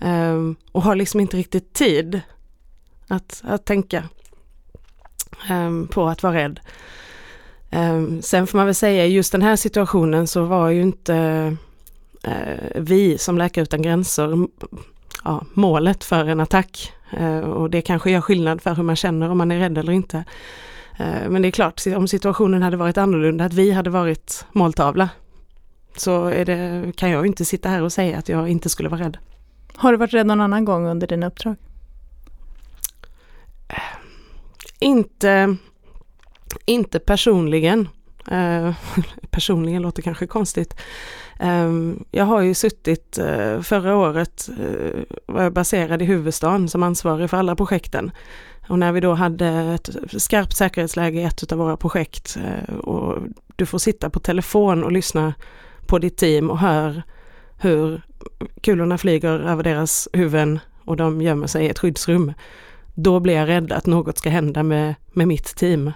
um, 0.00 0.56
och 0.72 0.82
har 0.82 0.94
liksom 0.94 1.20
inte 1.20 1.36
riktigt 1.36 1.72
tid 1.72 2.20
att, 3.08 3.42
att 3.44 3.64
tänka 3.64 4.08
på 5.90 6.08
att 6.08 6.22
vara 6.22 6.34
rädd. 6.34 6.60
sen 8.22 8.46
får 8.46 8.56
man 8.58 8.66
väl 8.66 8.74
säga 8.74 9.06
i 9.06 9.12
just 9.12 9.32
den 9.32 9.42
här 9.42 9.56
situationen 9.56 10.26
så 10.26 10.44
var 10.44 10.68
ju 10.68 10.82
inte 10.82 11.16
eh, 12.22 12.58
vi 12.74 13.18
som 13.18 13.38
Läkare 13.38 13.62
Utan 13.62 13.82
Gränser 13.82 14.48
ja, 15.24 15.44
målet 15.54 16.04
för 16.04 16.24
en 16.24 16.40
attack. 16.40 16.92
Eh, 17.18 17.38
och 17.38 17.70
det 17.70 17.82
kanske 17.82 18.10
gör 18.10 18.20
skillnad 18.20 18.62
för 18.62 18.74
hur 18.74 18.82
man 18.82 18.96
känner 18.96 19.30
om 19.30 19.38
man 19.38 19.50
är 19.50 19.58
rädd 19.58 19.78
eller 19.78 19.92
inte. 19.92 20.24
Men 21.28 21.42
det 21.42 21.48
är 21.48 21.52
klart, 21.52 21.82
om 21.96 22.08
situationen 22.08 22.62
hade 22.62 22.76
varit 22.76 22.98
annorlunda, 22.98 23.44
att 23.44 23.52
vi 23.52 23.72
hade 23.72 23.90
varit 23.90 24.46
måltavla, 24.52 25.08
så 25.96 26.30
det, 26.30 26.92
kan 26.96 27.10
jag 27.10 27.26
inte 27.26 27.44
sitta 27.44 27.68
här 27.68 27.82
och 27.82 27.92
säga 27.92 28.18
att 28.18 28.28
jag 28.28 28.48
inte 28.48 28.68
skulle 28.68 28.88
vara 28.88 29.00
rädd. 29.00 29.18
Har 29.74 29.92
du 29.92 29.98
varit 29.98 30.14
rädd 30.14 30.26
någon 30.26 30.40
annan 30.40 30.64
gång 30.64 30.86
under 30.86 31.06
dina 31.06 31.26
uppdrag? 31.26 31.56
Inte, 34.78 35.56
inte 36.64 36.98
personligen. 36.98 37.88
Eh, 38.30 38.74
personligen 39.30 39.82
låter 39.82 40.02
kanske 40.02 40.26
konstigt. 40.26 40.74
Eh, 41.40 41.70
jag 42.10 42.24
har 42.24 42.40
ju 42.40 42.54
suttit 42.54 43.18
eh, 43.18 43.60
förra 43.60 43.96
året, 43.96 44.48
eh, 44.58 45.00
var 45.26 45.42
jag 45.42 45.52
baserad 45.52 46.02
i 46.02 46.04
huvudstaden 46.04 46.68
som 46.68 46.82
ansvarig 46.82 47.30
för 47.30 47.36
alla 47.36 47.56
projekten. 47.56 48.10
Och 48.68 48.78
när 48.78 48.92
vi 48.92 49.00
då 49.00 49.14
hade 49.14 49.48
ett 49.48 49.90
skarpt 50.22 50.56
säkerhetsläge 50.56 51.20
i 51.20 51.24
ett 51.24 51.52
av 51.52 51.58
våra 51.58 51.76
projekt 51.76 52.36
eh, 52.36 52.74
och 52.74 53.18
du 53.56 53.66
får 53.66 53.78
sitta 53.78 54.10
på 54.10 54.20
telefon 54.20 54.84
och 54.84 54.92
lyssna 54.92 55.34
på 55.86 55.98
ditt 55.98 56.16
team 56.16 56.50
och 56.50 56.58
hör 56.58 57.02
hur 57.58 58.02
kulorna 58.60 58.98
flyger 58.98 59.40
över 59.40 59.62
deras 59.62 60.08
huvuden 60.12 60.58
och 60.84 60.96
de 60.96 61.22
gömmer 61.22 61.46
sig 61.46 61.64
i 61.64 61.68
ett 61.68 61.78
skyddsrum. 61.78 62.32
Då 63.02 63.20
blir 63.20 63.34
jag 63.34 63.48
rädd 63.48 63.72
att 63.72 63.86
något 63.86 64.18
ska 64.18 64.30
hända 64.30 64.62
med, 64.62 64.94
med 65.12 65.28
mitt 65.28 65.56
team. 65.56 65.92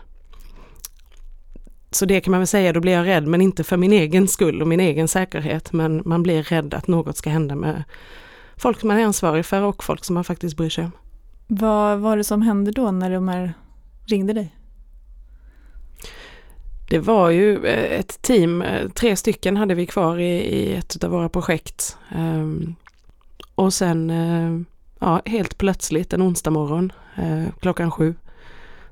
Så 1.90 2.06
det 2.06 2.20
kan 2.20 2.30
man 2.30 2.40
väl 2.40 2.46
säga, 2.46 2.72
då 2.72 2.80
blir 2.80 2.92
jag 2.92 3.06
rädd, 3.06 3.26
men 3.26 3.40
inte 3.40 3.64
för 3.64 3.76
min 3.76 3.92
egen 3.92 4.28
skull 4.28 4.62
och 4.62 4.68
min 4.68 4.80
egen 4.80 5.08
säkerhet, 5.08 5.72
men 5.72 6.02
man 6.04 6.22
blir 6.22 6.42
rädd 6.42 6.74
att 6.74 6.88
något 6.88 7.16
ska 7.16 7.30
hända 7.30 7.54
med 7.54 7.84
folk 8.56 8.82
man 8.82 8.98
är 8.98 9.04
ansvarig 9.04 9.46
för 9.46 9.62
och 9.62 9.84
folk 9.84 10.04
som 10.04 10.14
man 10.14 10.24
faktiskt 10.24 10.56
bryr 10.56 10.70
sig 10.70 10.84
om. 10.84 10.90
Vad 11.46 11.98
var 11.98 12.16
det 12.16 12.24
som 12.24 12.42
hände 12.42 12.70
då 12.70 12.90
när 12.90 13.10
de 13.10 13.28
här 13.28 13.54
ringde 14.06 14.32
dig? 14.32 14.56
Det 16.88 16.98
var 16.98 17.30
ju 17.30 17.66
eh, 17.66 17.98
ett 18.00 18.22
team, 18.22 18.62
eh, 18.62 18.88
tre 18.88 19.16
stycken 19.16 19.56
hade 19.56 19.74
vi 19.74 19.86
kvar 19.86 20.18
i, 20.18 20.38
i 20.38 20.74
ett 20.74 21.04
av 21.04 21.10
våra 21.10 21.28
projekt. 21.28 21.96
Um, 22.16 22.74
och 23.54 23.72
sen, 23.72 24.10
uh, 24.10 24.60
ja, 25.04 25.22
helt 25.24 25.58
plötsligt 25.58 26.12
en 26.12 26.22
onsdag 26.22 26.50
morgon 26.50 26.92
eh, 27.16 27.44
klockan 27.60 27.90
sju 27.90 28.14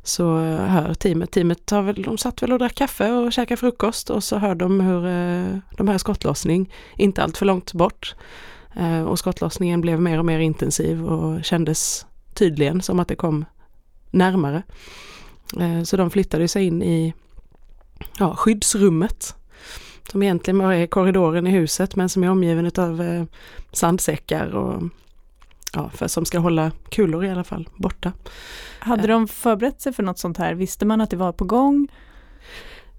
så 0.03 0.39
hör 0.39 0.95
teamet, 0.95 1.31
teamet 1.31 1.71
har 1.71 1.83
väl, 1.83 2.03
de 2.03 2.19
satt 2.19 2.43
väl 2.43 2.53
och 2.53 2.59
drack 2.59 2.75
kaffe 2.75 3.13
och 3.13 3.33
käkade 3.33 3.57
frukost 3.57 4.11
och 4.11 4.25
så 4.25 4.39
hör 4.39 4.55
de 4.55 4.81
hur 4.81 5.07
eh, 5.07 5.59
de 5.77 5.89
hör 5.89 5.99
skottlossning, 5.99 6.73
inte 6.97 7.23
allt 7.23 7.37
för 7.37 7.47
långt 7.47 7.73
bort. 7.73 8.15
Eh, 8.77 9.03
och 9.03 9.19
skottlossningen 9.19 9.81
blev 9.81 10.01
mer 10.01 10.19
och 10.19 10.25
mer 10.25 10.39
intensiv 10.39 11.05
och 11.05 11.45
kändes 11.45 12.07
tydligen 12.35 12.83
som 12.83 13.01
att 13.01 13.09
det 13.09 13.17
kom 13.17 13.45
närmare. 14.11 14.63
Eh, 15.61 15.83
så 15.83 15.97
de 15.97 16.11
flyttade 16.11 16.49
sig 16.49 16.67
in 16.67 16.83
i 16.83 17.15
ja, 18.19 18.35
skyddsrummet 18.37 19.37
som 20.11 20.23
egentligen 20.23 20.59
bara 20.59 20.77
är 20.77 20.87
korridoren 20.87 21.47
i 21.47 21.51
huset 21.51 21.97
men 21.97 22.09
som 22.09 22.25
är 22.25 22.31
omgiven 22.31 22.71
av 22.77 23.03
eh, 23.03 23.25
sandsäckar 23.73 24.55
och 24.55 24.83
ja, 25.73 25.91
för 25.95 26.09
som 26.09 26.25
ska 26.25 26.39
hålla 26.39 26.71
kulor 26.91 27.25
i 27.25 27.31
alla 27.31 27.45
fall 27.45 27.69
borta. 27.77 28.13
Hade 28.79 29.07
de 29.07 29.29
förberett 29.29 29.81
sig 29.81 29.93
för 29.93 30.03
något 30.03 30.19
sånt 30.19 30.39
här? 30.39 30.55
Visste 30.55 30.87
man 30.87 31.01
att 31.01 31.11
det 31.11 31.17
var 31.17 31.33
på 31.33 31.45
gång? 31.45 31.89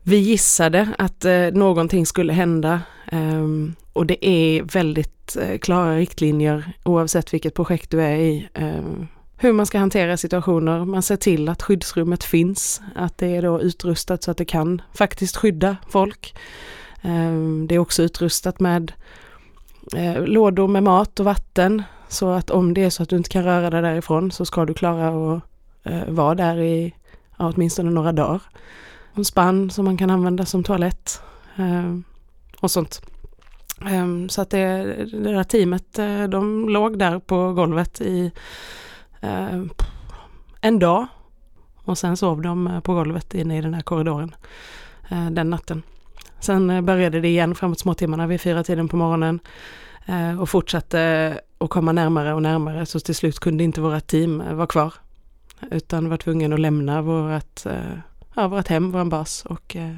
Vi 0.03 0.17
gissade 0.17 0.89
att 0.97 1.25
eh, 1.25 1.47
någonting 1.53 2.05
skulle 2.05 2.33
hända 2.33 2.81
eh, 3.11 3.47
och 3.93 4.05
det 4.05 4.27
är 4.27 4.63
väldigt 4.63 5.37
eh, 5.41 5.57
klara 5.57 5.97
riktlinjer 5.97 6.73
oavsett 6.83 7.33
vilket 7.33 7.53
projekt 7.53 7.91
du 7.91 8.01
är 8.01 8.15
i. 8.15 8.49
Ehm, 8.53 9.07
hur 9.37 9.53
man 9.53 9.65
ska 9.65 9.79
hantera 9.79 10.17
situationer. 10.17 10.85
Man 10.85 11.01
ser 11.01 11.15
till 11.15 11.49
att 11.49 11.61
skyddsrummet 11.61 12.23
finns, 12.23 12.81
att 12.95 13.17
det 13.17 13.35
är 13.35 13.41
då 13.41 13.61
utrustat 13.61 14.23
så 14.23 14.31
att 14.31 14.37
det 14.37 14.45
kan 14.45 14.81
faktiskt 14.93 15.37
skydda 15.37 15.77
folk. 15.89 16.35
Ehm, 17.01 17.67
det 17.67 17.75
är 17.75 17.79
också 17.79 18.03
utrustat 18.03 18.59
med 18.59 18.91
eh, 19.95 20.25
lådor 20.25 20.67
med 20.67 20.83
mat 20.83 21.19
och 21.19 21.25
vatten 21.25 21.83
så 22.13 22.29
att 22.29 22.49
om 22.49 22.73
det 22.73 22.83
är 22.83 22.89
så 22.89 23.03
att 23.03 23.09
du 23.09 23.17
inte 23.17 23.29
kan 23.29 23.43
röra 23.43 23.69
dig 23.69 23.81
därifrån 23.81 24.31
så 24.31 24.45
ska 24.45 24.65
du 24.65 24.73
klara 24.73 25.07
att 25.07 25.43
eh, 25.83 26.07
vara 26.07 26.35
där 26.35 26.57
i 26.61 26.93
ja, 27.37 27.51
åtminstone 27.55 27.91
några 27.91 28.11
dagar. 28.11 28.41
En 29.13 29.25
spann 29.25 29.69
som 29.69 29.85
man 29.85 29.97
kan 29.97 30.09
använda 30.09 30.45
som 30.45 30.63
toalett 30.63 31.21
eh, 31.55 31.97
och 32.59 32.71
sånt. 32.71 33.01
Eh, 33.81 34.27
så 34.29 34.41
att 34.41 34.49
det, 34.49 34.83
det 35.11 35.31
där 35.33 35.43
teamet, 35.43 35.99
eh, 35.99 36.23
de 36.23 36.69
låg 36.69 36.99
där 36.99 37.19
på 37.19 37.53
golvet 37.53 38.01
i 38.01 38.31
eh, 39.21 39.63
en 40.61 40.79
dag 40.79 41.07
och 41.83 41.97
sen 41.97 42.17
sov 42.17 42.41
de 42.41 42.67
eh, 42.67 42.79
på 42.79 42.93
golvet 42.93 43.33
inne 43.33 43.57
i 43.57 43.61
den 43.61 43.73
här 43.73 43.81
korridoren 43.81 44.35
eh, 45.09 45.29
den 45.29 45.49
natten. 45.49 45.83
Sen 46.39 46.69
eh, 46.69 46.81
började 46.81 47.21
det 47.21 47.27
igen 47.27 47.55
framåt 47.55 47.79
småtimmarna 47.79 48.27
vid 48.27 48.41
fyra 48.41 48.63
tiden 48.63 48.87
på 48.87 48.97
morgonen 48.97 49.39
och 50.39 50.49
fortsatte 50.49 51.39
att 51.63 51.69
komma 51.69 51.91
närmare 51.91 52.33
och 52.33 52.41
närmare 52.41 52.85
så 52.85 52.99
till 52.99 53.15
slut 53.15 53.39
kunde 53.39 53.63
inte 53.63 53.81
våra 53.81 53.99
team 53.99 54.55
vara 54.55 54.67
kvar 54.67 54.93
utan 55.71 56.09
var 56.09 56.17
tvungen 56.17 56.53
att 56.53 56.59
lämna 56.59 57.01
vårt, 57.01 57.65
eh, 57.65 57.97
ja, 58.35 58.47
vårt 58.47 58.67
hem, 58.67 58.91
vår 58.91 59.05
bas 59.05 59.45
och 59.45 59.75
eh, 59.75 59.95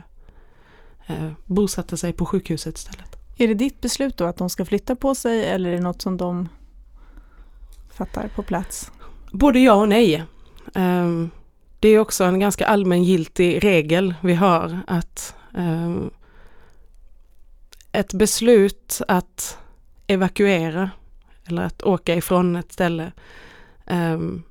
eh, 1.08 1.32
bosatte 1.46 1.98
sig 1.98 2.14
på 2.14 2.26
sjukhuset 2.26 2.78
istället. 2.78 3.16
Är 3.38 3.48
det 3.48 3.54
ditt 3.54 3.82
beslut 3.82 4.18
då 4.18 4.26
att 4.26 4.38
de 4.38 4.50
ska 4.50 4.66
flytta 4.66 4.96
på 4.96 5.16
sig 5.16 5.46
eller 5.46 5.70
är 5.70 5.74
det 5.74 5.82
något 5.82 6.02
som 6.02 6.18
de 6.18 6.50
fattar 7.90 8.28
på 8.36 8.44
plats? 8.44 8.92
Både 9.32 9.60
ja 9.60 9.74
och 9.74 9.90
nej. 9.90 10.24
Um, 10.74 11.32
det 11.80 11.90
är 11.90 12.00
också 12.00 12.24
en 12.24 12.40
ganska 12.40 12.68
allmängiltig 12.68 13.64
regel 13.64 14.14
vi 14.22 14.34
har 14.34 14.80
att 14.88 15.36
um, 15.54 16.10
ett 17.92 18.14
beslut 18.14 19.02
att 19.08 19.58
evakuera 20.08 20.90
eller 21.48 21.64
att 21.64 21.84
åka 21.84 22.16
ifrån 22.16 22.56
ett 22.56 22.72
ställe 22.72 23.12
um, 23.86 24.44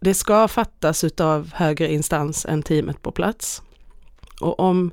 det 0.00 0.14
ska 0.14 0.48
fattas 0.48 1.04
utav 1.04 1.50
högre 1.54 1.92
instans 1.92 2.46
än 2.46 2.62
teamet 2.62 3.02
på 3.02 3.12
plats. 3.12 3.62
Och 4.40 4.60
om 4.60 4.90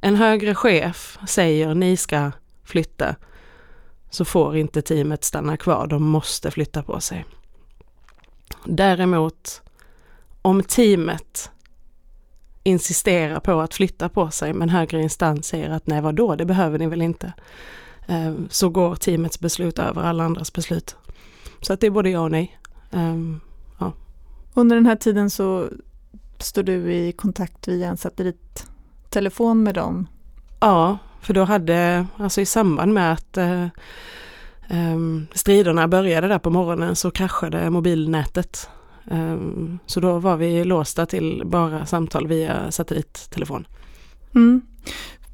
en 0.00 0.16
högre 0.16 0.54
chef 0.54 1.18
säger 1.26 1.74
ni 1.74 1.96
ska 1.96 2.32
flytta 2.64 3.16
så 4.10 4.24
får 4.24 4.56
inte 4.56 4.82
teamet 4.82 5.24
stanna 5.24 5.56
kvar, 5.56 5.86
de 5.86 6.02
måste 6.02 6.50
flytta 6.50 6.82
på 6.82 7.00
sig. 7.00 7.24
Däremot 8.64 9.62
om 10.42 10.62
teamet 10.62 11.50
insisterar 12.62 13.40
på 13.40 13.60
att 13.60 13.74
flytta 13.74 14.08
på 14.08 14.30
sig 14.30 14.52
men 14.52 14.68
högre 14.68 15.02
instans 15.02 15.46
säger 15.46 15.70
att 15.70 15.86
nej 15.86 16.00
vadå, 16.00 16.36
det 16.36 16.44
behöver 16.44 16.78
ni 16.78 16.86
väl 16.86 17.02
inte. 17.02 17.32
Eh, 18.06 18.34
så 18.50 18.68
går 18.68 18.94
teamets 18.94 19.40
beslut 19.40 19.78
över 19.78 20.02
alla 20.02 20.24
andras 20.24 20.52
beslut. 20.52 20.96
Så 21.60 21.72
att 21.72 21.80
det 21.80 21.86
är 21.86 21.90
både 21.90 22.10
ja 22.10 22.20
och 22.20 22.30
nej. 22.30 22.58
Um, 22.90 23.40
ja. 23.78 23.92
Under 24.54 24.76
den 24.76 24.86
här 24.86 24.96
tiden 24.96 25.30
så 25.30 25.68
står 26.38 26.62
du 26.62 26.92
i 26.94 27.12
kontakt 27.12 27.68
via 27.68 27.88
en 27.88 27.96
satellittelefon 27.96 29.62
med 29.62 29.74
dem? 29.74 30.08
Ja, 30.60 30.98
för 31.20 31.34
då 31.34 31.44
hade, 31.44 32.06
alltså 32.16 32.40
i 32.40 32.46
samband 32.46 32.94
med 32.94 33.12
att 33.12 33.38
uh, 33.38 33.66
um, 34.70 35.26
striderna 35.34 35.88
började 35.88 36.28
där 36.28 36.38
på 36.38 36.50
morgonen 36.50 36.96
så 36.96 37.10
kraschade 37.10 37.70
mobilnätet. 37.70 38.68
Så 39.86 40.00
då 40.00 40.18
var 40.18 40.36
vi 40.36 40.64
låsta 40.64 41.06
till 41.06 41.42
bara 41.44 41.86
samtal 41.86 42.26
via 42.26 42.70
satellittelefon. 42.70 43.66
Mm. 44.34 44.62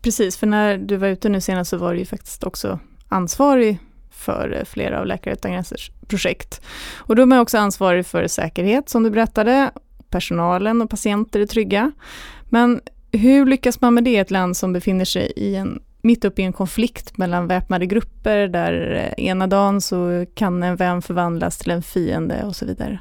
Precis, 0.02 0.37
för 0.37 0.47
när 0.47 0.78
du 0.78 0.97
var 0.97 1.09
ute 1.09 1.28
nu 1.28 1.40
senast 1.40 1.71
så 1.71 1.76
var 1.76 1.92
du 1.92 1.99
ju 1.99 2.04
faktiskt 2.04 2.45
också 2.45 2.78
ansvarig 3.09 3.78
för 4.11 4.57
eh, 4.59 4.64
flera 4.64 5.00
av 5.00 5.07
Läkare 5.07 5.35
Utan 5.35 5.52
Gränsers 5.52 5.90
projekt. 6.07 6.61
Och 6.97 7.16
då 7.16 7.23
är 7.23 7.26
man 7.26 7.38
också 7.38 7.59
ansvarig 7.59 8.07
för 8.07 8.26
säkerhet 8.26 8.88
som 8.88 9.02
du 9.02 9.11
berättade, 9.11 9.71
personalen 10.09 10.83
och 10.83 10.90
patienter 10.90 11.40
är 11.40 11.47
trygga. 11.47 11.92
Men 12.49 12.80
hur 13.12 13.47
lyckas 13.47 13.80
man 13.80 13.95
med 13.95 14.04
det 14.04 14.11
i 14.11 14.16
ett 14.16 14.30
land 14.30 14.57
som 14.57 14.73
befinner 14.73 15.04
sig 15.04 15.33
i 15.37 15.57
en, 15.57 15.83
mitt 16.02 16.25
uppe 16.25 16.42
i 16.42 16.45
en 16.45 16.52
konflikt 16.52 17.19
mellan 17.19 17.47
väpnade 17.47 17.87
grupper 17.87 18.49
där 18.49 18.95
eh, 18.95 19.25
ena 19.25 19.47
dagen 19.47 19.80
så 19.80 20.26
kan 20.35 20.62
en 20.62 20.76
vän 20.76 21.02
förvandlas 21.02 21.59
till 21.59 21.71
en 21.71 21.83
fiende 21.83 22.45
och 22.45 22.57
så 22.57 22.66
vidare? 22.66 22.99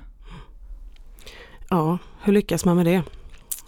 Ja, 1.70 1.98
hur 2.22 2.34
lyckas 2.34 2.66
man 2.66 2.78
med 2.78 2.86
det? 2.86 3.02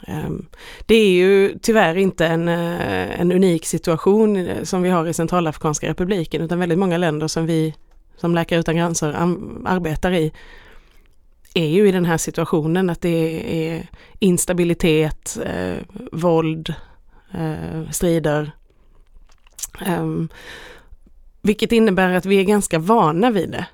Ehm, 0.07 0.45
det 0.85 0.95
är 0.95 1.11
ju 1.11 1.57
tyvärr 1.61 1.97
inte 1.97 2.27
en, 2.27 2.47
eh, 2.47 3.21
en 3.21 3.31
unik 3.31 3.65
situation 3.65 4.35
eh, 4.35 4.63
som 4.63 4.81
vi 4.81 4.89
har 4.89 5.07
i 5.07 5.13
Centralafrikanska 5.13 5.89
republiken 5.89 6.41
utan 6.41 6.59
väldigt 6.59 6.79
många 6.79 6.97
länder 6.97 7.27
som 7.27 7.45
vi 7.45 7.75
som 8.17 8.35
Läkare 8.35 8.59
Utan 8.59 8.75
Gränser 8.75 9.13
arbetar 9.65 10.11
i 10.11 10.31
är 11.53 11.67
ju 11.67 11.87
i 11.87 11.91
den 11.91 12.05
här 12.05 12.17
situationen 12.17 12.89
att 12.89 13.01
det 13.01 13.43
är 13.69 13.87
instabilitet, 14.19 15.37
eh, 15.45 15.77
våld, 16.11 16.73
eh, 17.33 17.89
strider. 17.91 18.51
Um, 19.87 20.29
vilket 21.41 21.71
innebär 21.71 22.13
att 22.13 22.25
vi 22.25 22.39
är 22.39 22.43
ganska 22.43 22.79
vana 22.79 23.31
vid 23.31 23.51
det. 23.51 23.65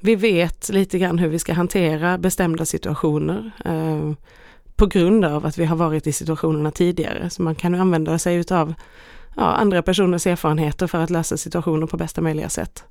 Vi 0.00 0.14
vet 0.14 0.68
lite 0.68 0.98
grann 0.98 1.18
hur 1.18 1.28
vi 1.28 1.38
ska 1.38 1.52
hantera 1.52 2.18
bestämda 2.18 2.64
situationer. 2.64 3.50
Eh, 3.64 4.12
på 4.76 4.86
grund 4.86 5.24
av 5.24 5.46
att 5.46 5.58
vi 5.58 5.64
har 5.64 5.76
varit 5.76 6.06
i 6.06 6.12
situationerna 6.12 6.70
tidigare. 6.70 7.30
Så 7.30 7.42
man 7.42 7.54
kan 7.54 7.74
använda 7.74 8.18
sig 8.18 8.36
utav 8.36 8.74
ja, 9.36 9.42
andra 9.42 9.82
personers 9.82 10.26
erfarenheter 10.26 10.86
för 10.86 10.98
att 10.98 11.10
lösa 11.10 11.36
situationer 11.36 11.86
på 11.86 11.96
bästa 11.96 12.20
möjliga 12.20 12.48
sätt. 12.48 12.84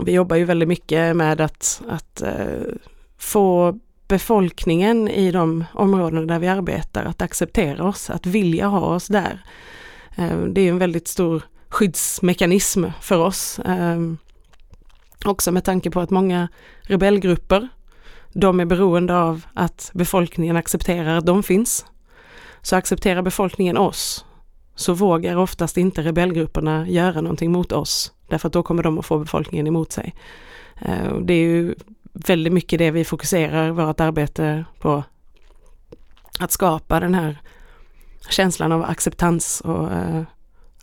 Vi 0.00 0.12
jobbar 0.12 0.36
ju 0.36 0.44
väldigt 0.44 0.68
mycket 0.68 1.16
med 1.16 1.40
att, 1.40 1.82
att 1.88 2.22
eh, 2.22 2.74
få 3.18 3.78
befolkningen 4.08 5.08
i 5.08 5.30
de 5.30 5.64
områden 5.72 6.26
där 6.26 6.38
vi 6.38 6.48
arbetar 6.48 7.04
att 7.04 7.22
acceptera 7.22 7.84
oss, 7.84 8.10
att 8.10 8.26
vilja 8.26 8.66
ha 8.66 8.80
oss 8.80 9.06
där. 9.06 9.40
Eh, 10.16 10.38
det 10.38 10.60
är 10.60 10.68
en 10.68 10.78
väldigt 10.78 11.08
stor 11.08 11.42
skyddsmekanism 11.68 12.84
för 13.00 13.18
oss. 13.18 13.58
Eh, 13.58 14.00
också 15.24 15.52
med 15.52 15.64
tanke 15.64 15.90
på 15.90 16.00
att 16.00 16.10
många 16.10 16.48
rebellgrupper 16.82 17.68
de 18.40 18.60
är 18.60 18.64
beroende 18.64 19.16
av 19.16 19.46
att 19.54 19.90
befolkningen 19.94 20.56
accepterar 20.56 21.16
att 21.16 21.26
de 21.26 21.42
finns. 21.42 21.86
Så 22.62 22.76
accepterar 22.76 23.22
befolkningen 23.22 23.76
oss 23.76 24.24
så 24.74 24.94
vågar 24.94 25.36
oftast 25.36 25.76
inte 25.76 26.02
rebellgrupperna 26.02 26.88
göra 26.88 27.20
någonting 27.20 27.52
mot 27.52 27.72
oss 27.72 28.12
därför 28.28 28.46
att 28.46 28.52
då 28.52 28.62
kommer 28.62 28.82
de 28.82 28.98
att 28.98 29.06
få 29.06 29.18
befolkningen 29.18 29.66
emot 29.66 29.92
sig. 29.92 30.14
Eh, 30.80 31.18
det 31.22 31.34
är 31.34 31.42
ju 31.42 31.74
väldigt 32.12 32.52
mycket 32.52 32.78
det 32.78 32.90
vi 32.90 33.04
fokuserar 33.04 33.70
vårt 33.70 34.00
arbete 34.00 34.64
på. 34.80 35.04
Att 36.38 36.52
skapa 36.52 37.00
den 37.00 37.14
här 37.14 37.38
känslan 38.28 38.72
av 38.72 38.84
acceptans 38.84 39.60
och 39.60 39.92
eh, 39.92 40.22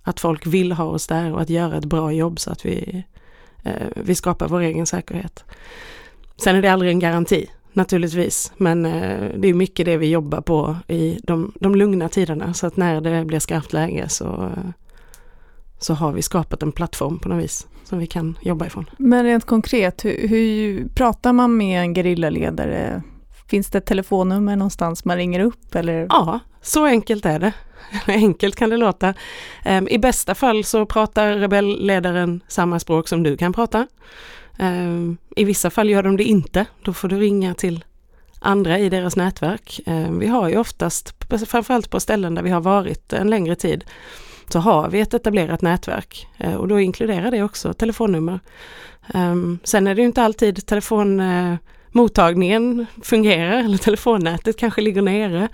att 0.01 0.19
folk 0.19 0.45
vill 0.45 0.71
ha 0.71 0.85
oss 0.85 1.07
där 1.07 1.33
och 1.33 1.41
att 1.41 1.49
göra 1.49 1.77
ett 1.77 1.85
bra 1.85 2.11
jobb 2.11 2.39
så 2.39 2.51
att 2.51 2.65
vi, 2.65 3.03
eh, 3.63 3.87
vi 3.95 4.15
skapar 4.15 4.47
vår 4.47 4.59
egen 4.59 4.85
säkerhet. 4.85 5.45
Sen 6.37 6.55
är 6.55 6.61
det 6.61 6.71
aldrig 6.71 6.91
en 6.91 6.99
garanti 6.99 7.49
naturligtvis, 7.73 8.51
men 8.57 8.85
eh, 8.85 9.29
det 9.37 9.47
är 9.47 9.53
mycket 9.53 9.85
det 9.85 9.97
vi 9.97 10.09
jobbar 10.09 10.41
på 10.41 10.77
i 10.87 11.19
de, 11.23 11.53
de 11.59 11.75
lugna 11.75 12.09
tiderna 12.09 12.53
så 12.53 12.67
att 12.67 12.77
när 12.77 13.01
det 13.01 13.25
blir 13.25 13.39
skarpt 13.39 13.73
läge 13.73 14.09
så, 14.09 14.51
så 15.79 15.93
har 15.93 16.11
vi 16.11 16.21
skapat 16.21 16.63
en 16.63 16.71
plattform 16.71 17.19
på 17.19 17.29
något 17.29 17.43
vis 17.43 17.67
som 17.83 17.99
vi 17.99 18.07
kan 18.07 18.37
jobba 18.41 18.65
ifrån. 18.65 18.89
Men 18.97 19.23
rent 19.23 19.45
konkret, 19.45 20.05
hur, 20.05 20.27
hur 20.27 20.87
pratar 20.87 21.33
man 21.33 21.57
med 21.57 21.81
en 21.81 21.95
gerillaledare? 21.95 23.03
Finns 23.49 23.69
det 23.69 23.77
ett 23.77 23.85
telefonnummer 23.85 24.55
någonstans 24.55 25.05
man 25.05 25.17
ringer 25.17 25.39
upp 25.39 25.75
eller? 25.75 26.07
Ja, 26.09 26.39
så 26.61 26.85
enkelt 26.85 27.25
är 27.25 27.39
det. 27.39 27.53
Enkelt 28.07 28.55
kan 28.55 28.69
det 28.69 28.77
låta. 28.77 29.13
Ehm, 29.65 29.87
I 29.87 29.97
bästa 29.97 30.35
fall 30.35 30.63
så 30.63 30.85
pratar 30.85 31.33
rebellledaren 31.33 32.41
samma 32.47 32.79
språk 32.79 33.07
som 33.07 33.23
du 33.23 33.37
kan 33.37 33.53
prata. 33.53 33.87
Ehm, 34.57 35.17
I 35.35 35.43
vissa 35.43 35.69
fall 35.69 35.89
gör 35.89 36.03
de 36.03 36.17
det 36.17 36.23
inte. 36.23 36.65
Då 36.83 36.93
får 36.93 37.07
du 37.07 37.19
ringa 37.19 37.53
till 37.53 37.85
andra 38.39 38.79
i 38.79 38.89
deras 38.89 39.15
nätverk. 39.15 39.79
Ehm, 39.85 40.19
vi 40.19 40.27
har 40.27 40.49
ju 40.49 40.57
oftast, 40.57 41.13
framförallt 41.47 41.89
på 41.89 41.99
ställen 41.99 42.35
där 42.35 42.43
vi 42.43 42.49
har 42.49 42.61
varit 42.61 43.13
en 43.13 43.29
längre 43.29 43.55
tid, 43.55 43.83
så 44.49 44.59
har 44.59 44.89
vi 44.89 44.99
ett 44.99 45.13
etablerat 45.13 45.61
nätverk 45.61 46.27
ehm, 46.37 46.57
och 46.57 46.67
då 46.67 46.79
inkluderar 46.79 47.31
det 47.31 47.43
också 47.43 47.73
telefonnummer. 47.73 48.39
Sen 49.63 49.87
är 49.87 49.95
det 49.95 50.01
ju 50.01 50.07
inte 50.07 50.23
alltid 50.23 50.65
telefonmottagningen 50.65 52.79
eh, 52.79 52.85
fungerar 53.03 53.59
eller 53.59 53.77
telefonnätet 53.77 54.57
kanske 54.57 54.81
ligger 54.81 55.01
nere. 55.01 55.47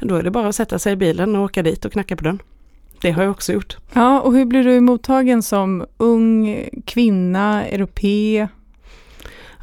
Då 0.00 0.16
är 0.16 0.22
det 0.22 0.30
bara 0.30 0.48
att 0.48 0.54
sätta 0.54 0.78
sig 0.78 0.92
i 0.92 0.96
bilen 0.96 1.36
och 1.36 1.44
åka 1.44 1.62
dit 1.62 1.84
och 1.84 1.92
knacka 1.92 2.16
på 2.16 2.24
dörren. 2.24 2.42
Det 3.00 3.10
har 3.10 3.22
jag 3.22 3.30
också 3.30 3.52
gjort. 3.52 3.76
Ja, 3.92 4.20
och 4.20 4.32
hur 4.32 4.44
blir 4.44 4.64
du 4.64 4.80
mottagen 4.80 5.42
som 5.42 5.86
ung 5.96 6.64
kvinna, 6.86 7.66
europé? 7.66 8.48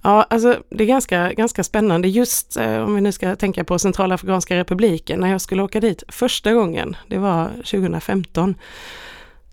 Ja, 0.03 0.25
alltså 0.29 0.63
det 0.69 0.83
är 0.83 0.87
ganska, 0.87 1.33
ganska 1.33 1.63
spännande 1.63 2.07
just 2.07 2.57
eh, 2.57 2.77
om 2.77 2.95
vi 2.95 3.01
nu 3.01 3.11
ska 3.11 3.35
tänka 3.35 3.63
på 3.63 3.79
Centralafrikanska 3.79 4.55
republiken. 4.55 5.19
När 5.19 5.31
jag 5.31 5.41
skulle 5.41 5.63
åka 5.63 5.79
dit 5.79 6.03
första 6.07 6.53
gången, 6.53 6.95
det 7.07 7.17
var 7.17 7.49
2015, 7.49 8.55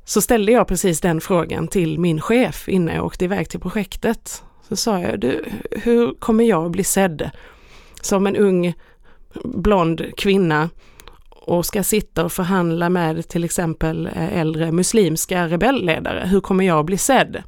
så 0.04 0.20
ställde 0.20 0.52
jag 0.52 0.68
precis 0.68 1.00
den 1.00 1.20
frågan 1.20 1.68
till 1.68 1.98
min 1.98 2.20
chef 2.20 2.68
innan 2.68 2.94
jag 2.94 3.04
åkte 3.04 3.24
iväg 3.24 3.48
till 3.48 3.60
projektet. 3.60 4.42
Så 4.68 4.76
sa 4.76 5.00
jag, 5.00 5.20
du, 5.20 5.44
hur 5.70 6.14
kommer 6.14 6.44
jag 6.44 6.66
att 6.66 6.72
bli 6.72 6.84
sedd 6.84 7.30
som 8.00 8.26
en 8.26 8.36
ung 8.36 8.74
blond 9.44 10.02
kvinna 10.16 10.70
och 11.46 11.66
ska 11.66 11.82
sitta 11.82 12.24
och 12.24 12.32
förhandla 12.32 12.88
med 12.88 13.28
till 13.28 13.44
exempel 13.44 14.06
eh, 14.06 14.38
äldre 14.38 14.72
muslimska 14.72 15.48
rebellledare. 15.48 16.26
Hur 16.26 16.40
kommer 16.40 16.64
jag 16.64 16.78
att 16.78 16.86
bli 16.86 16.98
sedd? 16.98 17.42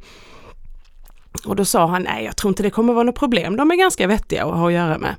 Och 1.47 1.57
då 1.57 1.65
sa 1.65 1.87
han, 1.87 2.03
nej 2.03 2.25
jag 2.25 2.37
tror 2.37 2.49
inte 2.49 2.63
det 2.63 2.71
kommer 2.71 2.93
vara 2.93 3.05
något 3.05 3.19
problem, 3.19 3.57
de 3.57 3.71
är 3.71 3.77
ganska 3.77 4.07
vettiga 4.07 4.45
att 4.45 4.55
ha 4.55 4.67
att 4.67 4.73
göra 4.73 4.99
med. 4.99 5.15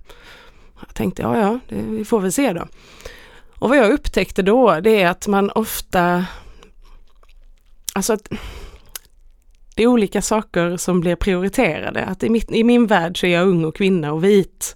Jag 0.80 0.94
tänkte, 0.94 1.22
ja 1.22 1.38
ja, 1.38 1.60
det, 1.70 1.76
vi 1.76 2.06
får 2.06 2.20
väl 2.20 2.32
se 2.32 2.54
då. 2.54 2.68
Och 3.60 3.70
vad 3.70 3.78
jag 3.78 3.92
upptäckte 3.92 4.42
då, 4.42 4.80
det 4.80 5.02
är 5.02 5.08
att 5.08 5.28
man 5.28 5.50
ofta, 5.50 6.26
alltså 7.94 8.14
att 8.14 8.30
det 9.76 9.84
är 9.84 9.88
olika 9.88 10.22
saker 10.22 10.78
som 10.78 11.00
blir 11.00 11.16
prioriterade. 11.16 12.06
Att 12.06 12.24
i, 12.24 12.30
mitt, 12.30 12.52
i 12.52 12.64
min 12.64 12.88
värld 12.88 13.20
så 13.20 13.26
är 13.26 13.34
jag 13.34 13.48
ung 13.48 13.66
och 13.66 13.76
kvinna 13.76 14.14
och 14.14 14.24
vit. 14.24 14.76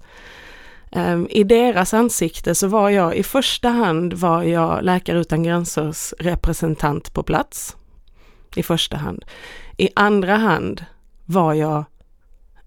Um, 0.96 1.28
I 1.30 1.44
deras 1.44 1.94
ansikte 1.94 2.56
så 2.56 2.68
var 2.68 2.90
jag 2.90 3.16
i 3.16 3.24
första 3.24 3.70
hand 3.70 4.14
var 4.14 4.44
jag 4.44 4.84
Läkare 4.84 5.20
Utan 5.20 5.44
Gränsers 5.44 6.14
representant 6.20 7.14
på 7.14 7.24
plats. 7.24 7.76
I 8.56 8.64
första 8.64 8.98
hand. 8.98 9.26
I 9.78 9.90
andra 9.96 10.36
hand 10.36 10.86
var 11.26 11.54
jag 11.54 11.86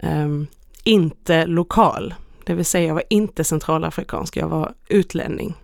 um, 0.02 0.46
inte 0.84 1.46
lokal, 1.46 2.14
det 2.44 2.54
vill 2.54 2.64
säga 2.64 2.86
jag 2.86 2.94
var 2.94 3.04
inte 3.10 3.44
centralafrikansk, 3.44 4.36
jag 4.36 4.48
var 4.48 4.74
utlänning. 4.88 5.54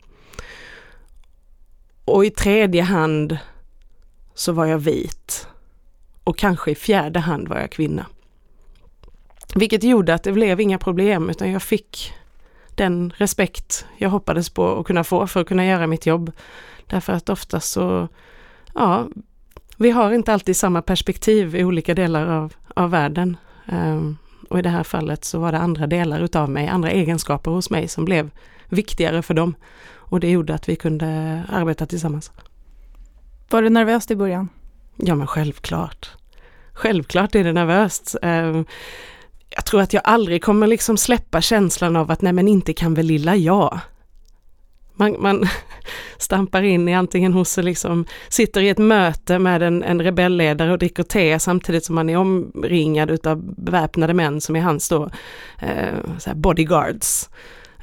Och 2.05 2.25
i 2.25 2.31
tredje 2.31 2.83
hand 2.83 3.39
så 4.35 4.53
var 4.53 4.67
jag 4.67 4.79
vit. 4.79 5.47
Och 6.25 6.39
kanske 6.39 6.71
i 6.71 6.75
fjärde 6.75 7.21
hand 7.21 7.49
var 7.49 7.59
jag 7.59 7.73
kvinna. 7.73 8.07
Vilket 9.55 9.83
gjorde 9.83 10.15
att 10.15 10.23
det 10.23 10.33
blev 10.33 10.61
inga 10.61 10.79
problem 10.79 11.31
utan 11.31 11.51
jag 11.51 11.63
fick 11.63 12.13
den 12.81 13.13
respekt 13.17 13.87
jag 13.97 14.11
hoppades 14.11 14.51
på 14.51 14.79
att 14.79 14.87
kunna 14.87 15.05
få 15.05 15.27
för 15.27 15.41
att 15.41 15.49
kunna 15.49 15.67
göra 15.67 15.87
mitt 15.87 16.07
jobb. 16.07 16.33
Därför 16.87 17.13
att 17.13 17.29
oftast 17.29 17.73
så, 17.73 18.09
ja, 18.75 19.09
vi 19.77 19.91
har 19.91 20.13
inte 20.13 20.33
alltid 20.33 20.57
samma 20.57 20.83
perspektiv 20.83 21.57
i 21.57 21.65
olika 21.65 21.95
delar 21.95 22.27
av, 22.27 22.55
av 22.75 22.91
världen. 22.91 23.37
Um, 23.73 24.19
och 24.49 24.59
i 24.59 24.63
det 24.63 24.69
här 24.69 24.83
fallet 24.83 25.25
så 25.25 25.39
var 25.39 25.53
det 25.53 25.59
andra 25.59 25.87
delar 25.87 26.21
utav 26.21 26.51
mig, 26.51 26.69
andra 26.69 26.91
egenskaper 26.91 27.51
hos 27.51 27.71
mig 27.71 27.89
som 27.89 28.05
blev 28.05 28.31
viktigare 28.69 29.23
för 29.23 29.35
dem. 29.35 29.55
Och 29.95 30.21
det 30.21 30.31
gjorde 30.31 30.55
att 30.55 30.69
vi 30.69 30.77
kunde 30.77 31.43
arbeta 31.49 31.87
tillsammans. 31.87 32.33
Var 33.51 33.63
du 33.63 33.71
nervös 33.71 34.11
i 34.11 34.17
början? 34.17 34.49
Ja 34.97 35.15
men 35.15 35.27
självklart. 35.27 36.11
Självklart 36.73 37.35
är 37.35 37.45
det 37.45 37.53
nervöst. 37.53 38.17
Um, 38.23 38.65
jag 39.51 39.65
tror 39.65 39.81
att 39.81 39.93
jag 39.93 40.03
aldrig 40.05 40.45
kommer 40.45 40.67
liksom 40.67 40.97
släppa 40.97 41.41
känslan 41.41 41.97
av 41.97 42.11
att 42.11 42.23
nej 42.23 42.33
men 42.33 42.49
inte 42.49 42.73
kan 42.73 42.95
väl 42.95 43.07
lilla 43.07 43.37
jag. 43.37 43.81
Man, 44.95 45.17
man 45.19 45.49
stampar 46.19 46.63
in 46.63 46.89
i 46.89 46.95
antingen 46.95 47.33
hos, 47.33 47.57
liksom, 47.57 48.05
sitter 48.29 48.61
i 48.61 48.69
ett 48.69 48.79
möte 48.79 49.39
med 49.39 49.63
en, 49.63 49.83
en 49.83 50.03
rebellledare 50.03 50.73
och 50.73 50.79
dricker 50.79 51.03
te 51.03 51.39
samtidigt 51.39 51.85
som 51.85 51.95
man 51.95 52.11
är 52.11 52.17
omringad 52.17 53.11
utav 53.11 53.55
beväpnade 53.57 54.15
män 54.15 54.41
som 54.41 54.57
är 54.57 54.61
hans 54.61 54.89
då, 54.89 55.11
eh, 55.59 56.35
bodyguards. 56.35 57.31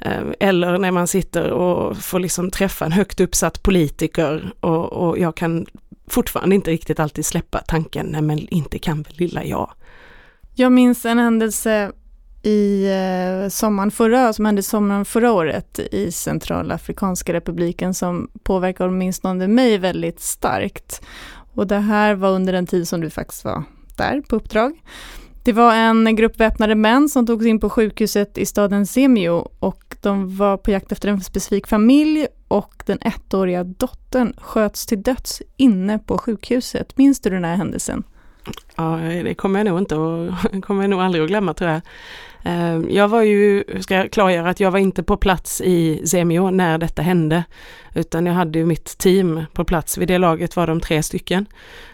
Eh, 0.00 0.22
eller 0.40 0.78
när 0.78 0.90
man 0.90 1.06
sitter 1.06 1.50
och 1.50 1.96
får 1.96 2.20
liksom 2.20 2.50
träffa 2.50 2.84
en 2.84 2.92
högt 2.92 3.20
uppsatt 3.20 3.62
politiker 3.62 4.52
och, 4.60 4.92
och 4.92 5.18
jag 5.18 5.36
kan 5.36 5.66
fortfarande 6.06 6.54
inte 6.54 6.70
riktigt 6.70 7.00
alltid 7.00 7.26
släppa 7.26 7.58
tanken, 7.58 8.06
nej 8.06 8.22
men 8.22 8.38
inte 8.48 8.78
kan 8.78 9.02
väl 9.02 9.14
lilla 9.16 9.44
jag. 9.44 9.72
Jag 10.60 10.72
minns 10.72 11.04
en 11.04 11.18
händelse 11.18 11.92
i 12.42 12.86
eh, 12.86 13.48
sommaren 13.48 13.90
förra, 13.90 14.32
som 14.32 14.44
hände 14.44 14.62
sommaren 14.62 15.04
förra 15.04 15.32
året 15.32 15.78
i 15.92 16.12
Centralafrikanska 16.12 17.32
republiken 17.32 17.94
som 17.94 18.30
påverkar 18.42 18.88
åtminstone 18.88 19.48
mig 19.48 19.78
väldigt 19.78 20.20
starkt. 20.20 21.02
Och 21.54 21.66
det 21.66 21.78
här 21.78 22.14
var 22.14 22.30
under 22.30 22.52
den 22.52 22.66
tid 22.66 22.88
som 22.88 23.00
du 23.00 23.10
faktiskt 23.10 23.44
var 23.44 23.64
där 23.96 24.20
på 24.20 24.36
uppdrag. 24.36 24.82
Det 25.44 25.52
var 25.52 25.74
en 25.74 26.16
grupp 26.16 26.40
väpnade 26.40 26.74
män 26.74 27.08
som 27.08 27.26
togs 27.26 27.46
in 27.46 27.60
på 27.60 27.70
sjukhuset 27.70 28.38
i 28.38 28.46
staden 28.46 28.86
Semio 28.86 29.48
och 29.58 29.96
de 30.00 30.36
var 30.36 30.56
på 30.56 30.70
jakt 30.70 30.92
efter 30.92 31.08
en 31.08 31.20
specifik 31.20 31.66
familj 31.66 32.26
och 32.48 32.82
den 32.86 32.98
ettåriga 33.00 33.64
dottern 33.64 34.32
sköts 34.38 34.86
till 34.86 35.02
döds 35.02 35.42
inne 35.56 35.98
på 35.98 36.18
sjukhuset. 36.18 36.98
Minns 36.98 37.20
du 37.20 37.30
den 37.30 37.44
här 37.44 37.56
händelsen? 37.56 38.04
Ja, 38.76 38.96
det 39.24 39.34
kommer 39.34 39.58
jag 39.58 39.66
nog 39.66 39.78
inte 39.78 39.96
och 39.96 40.32
kommer 40.62 40.82
jag 40.82 40.90
nog 40.90 41.00
aldrig 41.00 41.24
att 41.24 41.28
glömma 41.28 41.54
tror 41.54 41.70
jag. 41.70 41.80
Ehm, 42.42 42.90
jag 42.90 43.08
var 43.08 43.22
ju, 43.22 43.64
ska 43.80 43.94
jag 43.94 44.12
klargöra 44.12 44.50
att 44.50 44.60
jag 44.60 44.70
var 44.70 44.78
inte 44.78 45.02
på 45.02 45.16
plats 45.16 45.60
i 45.60 46.06
Zemio 46.06 46.50
när 46.50 46.78
detta 46.78 47.02
hände, 47.02 47.44
utan 47.94 48.26
jag 48.26 48.34
hade 48.34 48.58
ju 48.58 48.66
mitt 48.66 48.98
team 48.98 49.44
på 49.52 49.64
plats. 49.64 49.98
Vid 49.98 50.08
det 50.08 50.18
laget 50.18 50.56
var 50.56 50.66
de 50.66 50.80
tre 50.80 51.02
stycken 51.02 51.46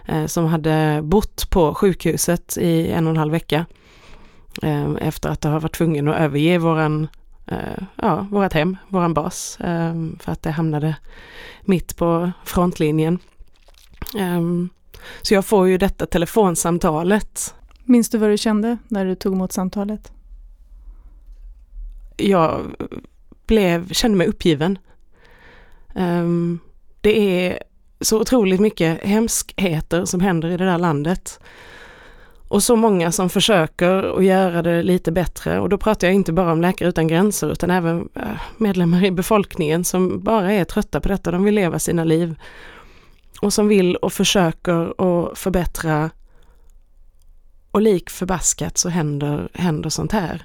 eh, 0.06 0.26
som 0.26 0.46
hade 0.46 1.00
bott 1.02 1.50
på 1.50 1.74
sjukhuset 1.74 2.56
i 2.60 2.90
en 2.90 3.06
och 3.06 3.10
en 3.10 3.16
halv 3.16 3.32
vecka 3.32 3.66
ehm, 4.62 4.96
efter 4.96 5.28
att 5.28 5.44
ha 5.44 5.58
varit 5.58 5.74
tvungen 5.74 6.08
att 6.08 6.20
överge 6.20 6.58
våran, 6.58 7.08
eh, 7.46 7.82
ja, 7.96 8.26
vårat 8.30 8.52
hem, 8.52 8.76
våran 8.88 9.14
bas, 9.14 9.58
ehm, 9.60 10.18
för 10.20 10.32
att 10.32 10.42
det 10.42 10.50
hamnade 10.50 10.96
mitt 11.64 11.96
på 11.96 12.32
frontlinjen. 12.44 13.18
Så 15.22 15.34
jag 15.34 15.44
får 15.44 15.68
ju 15.68 15.78
detta 15.78 16.06
telefonsamtalet. 16.06 17.54
Minns 17.84 18.10
du 18.10 18.18
vad 18.18 18.30
du 18.30 18.38
kände 18.38 18.78
när 18.88 19.04
du 19.04 19.14
tog 19.14 19.32
emot 19.32 19.52
samtalet? 19.52 20.12
Jag 22.16 22.60
blev, 23.46 23.92
kände 23.92 24.18
mig 24.18 24.26
uppgiven. 24.26 24.78
Um, 25.94 26.60
det 27.00 27.46
är 27.48 27.62
så 28.00 28.20
otroligt 28.20 28.60
mycket 28.60 29.04
hemskheter 29.04 30.04
som 30.04 30.20
händer 30.20 30.48
i 30.48 30.56
det 30.56 30.64
där 30.64 30.78
landet. 30.78 31.40
Och 32.48 32.62
så 32.62 32.76
många 32.76 33.12
som 33.12 33.30
försöker 33.30 34.18
att 34.18 34.24
göra 34.24 34.62
det 34.62 34.82
lite 34.82 35.12
bättre. 35.12 35.60
Och 35.60 35.68
då 35.68 35.78
pratar 35.78 36.06
jag 36.06 36.14
inte 36.14 36.32
bara 36.32 36.52
om 36.52 36.60
Läkare 36.60 36.88
Utan 36.88 37.08
Gränser 37.08 37.52
utan 37.52 37.70
även 37.70 38.08
äh, 38.14 38.22
medlemmar 38.56 39.04
i 39.04 39.10
befolkningen 39.10 39.84
som 39.84 40.20
bara 40.20 40.52
är 40.52 40.64
trötta 40.64 41.00
på 41.00 41.08
detta. 41.08 41.30
De 41.30 41.44
vill 41.44 41.54
leva 41.54 41.78
sina 41.78 42.04
liv 42.04 42.34
och 43.40 43.52
som 43.52 43.68
vill 43.68 43.96
och 43.96 44.12
försöker 44.12 45.02
att 45.02 45.38
förbättra 45.38 46.10
och 47.70 47.82
lik 47.82 48.10
förbaskat 48.10 48.78
så 48.78 48.88
händer, 48.88 49.48
händer 49.54 49.90
sånt 49.90 50.12
här. 50.12 50.42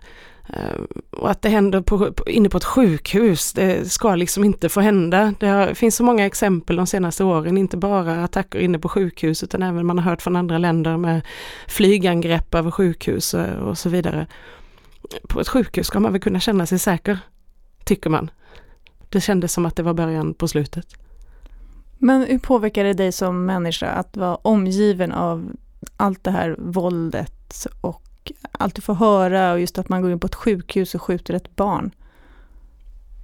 Ehm, 0.54 0.88
och 1.10 1.32
att 1.32 1.41
det 1.41 1.49
händer 1.49 1.82
på, 1.82 2.13
inne 2.28 2.49
på 2.49 2.58
ett 2.58 2.63
sjukhus, 2.63 3.54
det 3.54 3.91
ska 3.91 4.15
liksom 4.15 4.43
inte 4.43 4.69
få 4.69 4.82
hända. 4.82 5.34
Det 5.39 5.47
har, 5.47 5.73
finns 5.73 5.95
så 5.95 6.04
många 6.04 6.25
exempel 6.25 6.75
de 6.75 6.88
senaste 6.88 7.23
åren, 7.23 7.58
inte 7.58 7.78
bara 7.78 8.23
attacker 8.23 8.60
inne 8.60 8.80
på 8.80 8.89
sjukhus 8.89 9.43
utan 9.43 9.63
även 9.63 9.86
man 9.86 9.97
har 9.97 10.12
hört 10.12 10.21
från 10.21 10.36
andra 10.36 10.58
länder 10.58 10.97
med 10.97 11.21
flygangrepp 11.67 12.56
över 12.56 12.71
sjukhus 12.71 13.36
och 13.62 13.78
så 13.78 13.89
vidare. 13.89 14.28
På 15.30 15.39
ett 15.41 15.47
sjukhus 15.47 15.88
ska 15.88 15.99
man 15.99 16.12
väl 16.12 16.21
kunna 16.21 16.39
känna 16.39 16.65
sig 16.65 16.80
säker, 16.80 17.19
tycker 17.86 18.10
man. 18.10 18.32
Det 19.10 19.21
kändes 19.21 19.54
som 19.54 19.65
att 19.65 19.75
det 19.75 19.84
var 19.84 19.93
början 19.93 20.34
på 20.34 20.47
slutet. 20.47 20.86
Men 22.01 22.23
hur 22.23 22.39
påverkar 22.39 22.83
det 22.83 22.93
dig 22.93 23.12
som 23.12 23.45
människa 23.45 23.88
att 23.88 24.17
vara 24.17 24.35
omgiven 24.35 25.12
av 25.12 25.51
allt 25.97 26.23
det 26.23 26.31
här 26.31 26.55
våldet 26.59 27.67
och 27.81 28.31
allt 28.51 28.75
du 28.75 28.81
får 28.81 28.93
höra 28.93 29.53
och 29.53 29.59
just 29.59 29.77
att 29.77 29.89
man 29.89 30.01
går 30.01 30.12
in 30.12 30.19
på 30.19 30.27
ett 30.27 30.35
sjukhus 30.35 30.95
och 30.95 31.01
skjuter 31.01 31.33
ett 31.33 31.55
barn? 31.55 31.91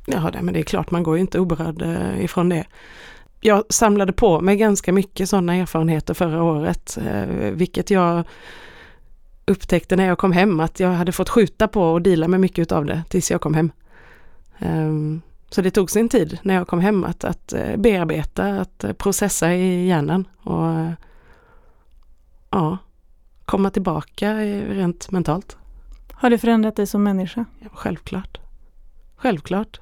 Ja, 0.06 0.32
men 0.42 0.54
det 0.54 0.60
är 0.60 0.64
klart, 0.64 0.92
man 0.92 1.04
går 1.04 1.16
ju 1.16 1.22
inte 1.22 1.40
oberörd 1.40 1.82
eh, 1.82 2.24
ifrån 2.24 2.50
det. 2.50 2.66
Jag 3.42 3.64
samlade 3.70 4.14
på 4.14 4.42
mig 4.42 4.58
ganska 4.58 4.94
mycket 4.94 5.30
sådana 5.30 5.56
erfarenheter 5.56 6.14
förra 6.14 6.44
året, 6.44 6.98
eh, 6.98 7.52
vilket 7.52 7.90
jag 7.90 8.24
upptäckte 9.46 9.96
när 9.96 10.08
jag 10.08 10.18
kom 10.18 10.32
hem 10.32 10.60
att 10.60 10.80
jag 10.80 10.90
hade 10.90 11.12
fått 11.12 11.30
skjuta 11.30 11.68
på 11.68 11.82
och 11.82 12.02
dela 12.02 12.28
med 12.28 12.40
mycket 12.40 12.72
av 12.72 12.86
det 12.86 13.04
tills 13.10 13.32
jag 13.32 13.42
kom 13.42 13.54
hem. 13.54 13.72
Ehm, 14.60 15.22
så 15.50 15.62
det 15.62 15.72
tog 15.72 15.92
sin 15.92 16.10
tid 16.10 16.40
när 16.44 16.56
jag 16.56 16.68
kom 16.68 16.80
hem 16.80 17.04
att, 17.04 17.24
att 17.24 17.54
eh, 17.54 17.78
bearbeta, 17.78 18.48
att 18.48 18.84
eh, 18.84 18.94
processa 18.94 19.54
i 19.54 19.88
hjärnan 19.88 20.28
och 20.38 20.70
eh, 20.70 20.92
ja, 22.50 22.78
komma 23.46 23.70
tillbaka 23.70 24.34
rent 24.70 25.12
mentalt. 25.12 25.58
Har 26.12 26.30
det 26.30 26.38
förändrat 26.38 26.76
dig 26.76 26.88
som 26.88 27.04
människa? 27.04 27.46
Ja, 27.60 27.70
självklart. 27.74 28.38
Självklart. 29.16 29.80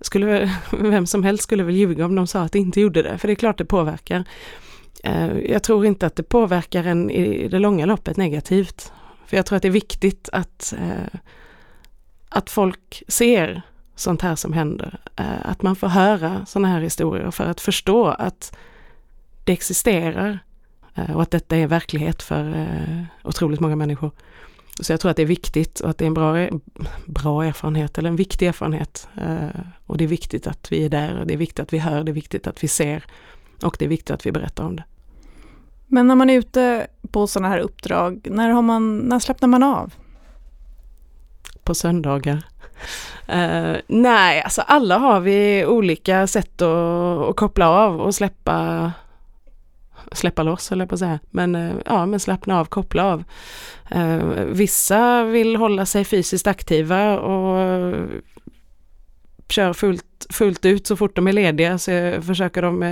skulle, 0.00 0.54
vem 0.70 1.06
som 1.06 1.24
helst 1.24 1.42
skulle 1.42 1.62
väl 1.62 1.74
ljuga 1.74 2.04
om 2.04 2.14
de 2.14 2.26
sa 2.26 2.42
att 2.42 2.52
det 2.52 2.58
inte 2.58 2.80
gjorde 2.80 3.02
det, 3.02 3.18
för 3.18 3.28
det 3.28 3.32
är 3.32 3.36
klart 3.36 3.58
det 3.58 3.64
påverkar. 3.64 4.24
jag 5.48 5.62
tror 5.62 5.86
inte 5.86 6.06
att 6.06 6.16
det 6.16 6.22
påverkar 6.22 6.84
en 6.84 7.10
i 7.10 7.48
det 7.48 7.58
långa 7.58 7.86
loppet 7.86 8.16
negativt. 8.16 8.92
För 9.26 9.36
jag 9.36 9.46
tror 9.46 9.56
att 9.56 9.62
det 9.62 9.68
är 9.68 9.72
viktigt 9.72 10.28
att, 10.32 10.74
att 12.28 12.50
folk 12.50 13.02
ser 13.08 13.62
sånt 14.00 14.22
här 14.22 14.36
som 14.36 14.52
händer. 14.52 14.98
Eh, 15.16 15.50
att 15.50 15.62
man 15.62 15.76
får 15.76 15.88
höra 15.88 16.46
sådana 16.46 16.68
här 16.68 16.80
historier 16.80 17.30
för 17.30 17.46
att 17.46 17.60
förstå 17.60 18.06
att 18.06 18.56
det 19.44 19.52
existerar 19.52 20.38
eh, 20.94 21.16
och 21.16 21.22
att 21.22 21.30
detta 21.30 21.56
är 21.56 21.66
verklighet 21.66 22.22
för 22.22 22.56
eh, 22.56 23.04
otroligt 23.24 23.60
många 23.60 23.76
människor. 23.76 24.10
Så 24.80 24.92
jag 24.92 25.00
tror 25.00 25.10
att 25.10 25.16
det 25.16 25.22
är 25.22 25.26
viktigt 25.26 25.80
och 25.80 25.90
att 25.90 25.98
det 25.98 26.04
är 26.04 26.06
en 26.06 26.14
bra, 26.14 26.48
bra 27.06 27.44
erfarenhet 27.44 27.98
eller 27.98 28.08
en 28.08 28.16
viktig 28.16 28.46
erfarenhet. 28.46 29.08
Och 29.86 29.98
det 29.98 30.04
är 30.04 30.08
viktigt 30.08 30.46
att 30.46 30.72
vi 30.72 30.84
är 30.84 30.88
där 30.88 31.20
och 31.20 31.26
det 31.26 31.34
är 31.34 31.38
viktigt 31.38 31.60
att 31.60 31.72
vi 31.72 31.78
hör, 31.78 32.04
det 32.04 32.10
är 32.10 32.14
viktigt 32.14 32.46
att 32.46 32.64
vi 32.64 32.68
ser 32.68 33.04
och 33.62 33.76
det 33.78 33.84
är 33.84 33.88
viktigt 33.88 34.10
att 34.10 34.26
vi 34.26 34.32
berättar 34.32 34.64
om 34.64 34.76
det. 34.76 34.84
Men 35.86 36.06
när 36.06 36.14
man 36.14 36.30
är 36.30 36.38
ute 36.38 36.86
på 37.10 37.26
sådana 37.26 37.48
här 37.48 37.58
uppdrag, 37.58 38.28
när, 38.30 38.48
har 38.48 38.62
man, 38.62 38.98
när 38.98 39.18
slappnar 39.18 39.48
man 39.48 39.62
av? 39.62 39.94
På 41.62 41.74
söndagar. 41.74 42.44
Uh, 43.32 43.76
nej, 43.86 44.42
alltså 44.42 44.60
alla 44.60 44.98
har 44.98 45.20
vi 45.20 45.66
olika 45.66 46.26
sätt 46.26 46.62
att, 46.62 47.28
att 47.28 47.36
koppla 47.36 47.68
av 47.68 48.00
och 48.00 48.14
släppa 48.14 48.92
släppa 50.12 50.42
loss 50.42 50.72
eller 50.72 50.86
på 50.86 50.94
att 50.94 50.98
säga. 50.98 51.18
Men 51.30 51.54
uh, 51.54 51.74
ja, 51.86 52.06
men 52.06 52.20
slappna 52.20 52.60
av, 52.60 52.64
koppla 52.64 53.04
av. 53.04 53.24
Uh, 53.96 54.24
vissa 54.44 55.24
vill 55.24 55.56
hålla 55.56 55.86
sig 55.86 56.04
fysiskt 56.04 56.46
aktiva 56.46 57.18
och 57.18 57.94
kör 59.48 59.72
fullt, 59.72 60.26
fullt 60.30 60.64
ut 60.64 60.86
så 60.86 60.96
fort 60.96 61.16
de 61.16 61.28
är 61.28 61.32
lediga. 61.32 61.78
Så 61.78 61.90
försöker 62.22 62.62
de, 62.62 62.82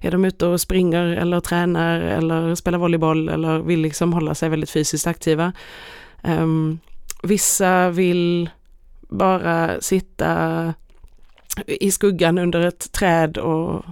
är 0.00 0.10
de 0.10 0.24
ute 0.24 0.46
och 0.46 0.60
springer 0.60 1.04
eller 1.04 1.40
tränar 1.40 2.00
eller 2.00 2.54
spelar 2.54 2.78
volleyboll 2.78 3.28
eller 3.28 3.58
vill 3.58 3.80
liksom 3.80 4.12
hålla 4.12 4.34
sig 4.34 4.48
väldigt 4.48 4.70
fysiskt 4.70 5.06
aktiva. 5.06 5.52
Um, 6.22 6.78
vissa 7.22 7.90
vill 7.90 8.50
bara 9.08 9.80
sitta 9.80 10.74
i 11.66 11.90
skuggan 11.90 12.38
under 12.38 12.60
ett 12.60 12.92
träd 12.92 13.38
och 13.38 13.84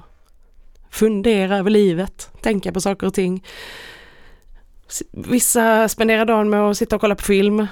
fundera 0.91 1.59
över 1.59 1.71
livet, 1.71 2.31
tänka 2.41 2.73
på 2.73 2.81
saker 2.81 3.07
och 3.07 3.15
ting. 3.15 3.45
Vissa 5.11 5.89
spenderar 5.89 6.25
dagen 6.25 6.51
med 6.51 6.61
att 6.61 6.77
sitta 6.77 6.97
och 6.97 7.01
kolla 7.01 7.15
på 7.15 7.23
film. 7.23 7.67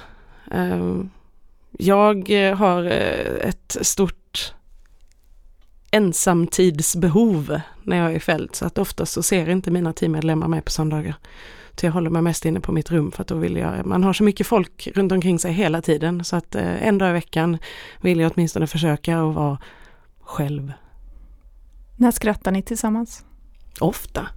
Ehm, 0.51 1.09
jag 1.71 2.29
har 2.55 2.83
eh, 2.83 3.49
ett 3.49 3.77
stort 3.81 4.53
ensamtidsbehov 5.91 7.59
när 7.83 7.97
jag 7.97 8.11
är 8.11 8.15
i 8.15 8.19
fält 8.19 8.55
så 8.55 8.65
att 8.65 8.77
oftast 8.77 9.13
så 9.13 9.23
ser 9.23 9.49
inte 9.49 9.71
mina 9.71 9.93
teammedlemmar 9.93 10.47
mig 10.47 10.61
på 10.61 10.71
söndagar. 10.71 11.15
Så 11.75 11.85
jag 11.85 11.91
håller 11.91 12.09
mig 12.09 12.21
mest 12.21 12.45
inne 12.45 12.59
på 12.59 12.71
mitt 12.71 12.91
rum 12.91 13.11
för 13.11 13.21
att 13.21 13.27
då 13.27 13.35
vill 13.35 13.57
jag, 13.57 13.85
man 13.85 14.03
har 14.03 14.13
så 14.13 14.23
mycket 14.23 14.47
folk 14.47 14.87
runt 14.95 15.11
omkring 15.11 15.39
sig 15.39 15.53
hela 15.53 15.81
tiden 15.81 16.23
så 16.23 16.35
att 16.35 16.55
eh, 16.55 16.87
en 16.87 16.97
dag 16.97 17.09
i 17.09 17.13
veckan 17.13 17.57
vill 18.01 18.19
jag 18.19 18.31
åtminstone 18.35 18.67
försöka 18.67 19.19
att 19.19 19.35
vara 19.35 19.57
själv. 20.21 20.73
När 21.97 22.11
skrattar 22.11 22.51
ni 22.51 22.61
tillsammans? 22.61 23.25
Ofta. 23.79 24.27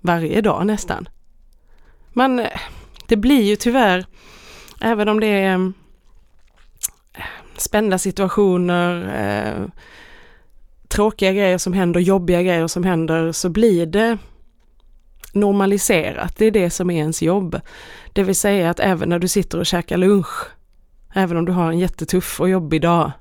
Varje 0.00 0.40
dag 0.40 0.66
nästan. 0.66 1.08
Men 2.12 2.46
det 3.06 3.16
blir 3.16 3.42
ju 3.42 3.56
tyvärr, 3.56 4.06
även 4.80 5.08
om 5.08 5.20
det 5.20 5.26
är 5.26 5.54
eh, 5.54 5.70
spända 7.56 7.98
situationer, 7.98 9.14
eh, 9.20 9.66
tråkiga 10.88 11.32
grejer 11.32 11.58
som 11.58 11.72
händer, 11.72 12.00
jobbiga 12.00 12.42
grejer 12.42 12.66
som 12.66 12.84
händer, 12.84 13.32
så 13.32 13.48
blir 13.48 13.86
det 13.86 14.18
normaliserat. 15.32 16.36
Det 16.36 16.44
är 16.44 16.50
det 16.50 16.70
som 16.70 16.90
är 16.90 16.98
ens 16.98 17.22
jobb. 17.22 17.60
Det 18.12 18.22
vill 18.22 18.34
säga 18.34 18.70
att 18.70 18.80
även 18.80 19.08
när 19.08 19.18
du 19.18 19.28
sitter 19.28 19.58
och 19.58 19.66
käkar 19.66 19.96
lunch, 19.96 20.46
även 21.14 21.36
om 21.36 21.44
du 21.44 21.52
har 21.52 21.70
en 21.70 21.78
jättetuff 21.78 22.40
och 22.40 22.48
jobbig 22.48 22.82
dag, 22.82 23.12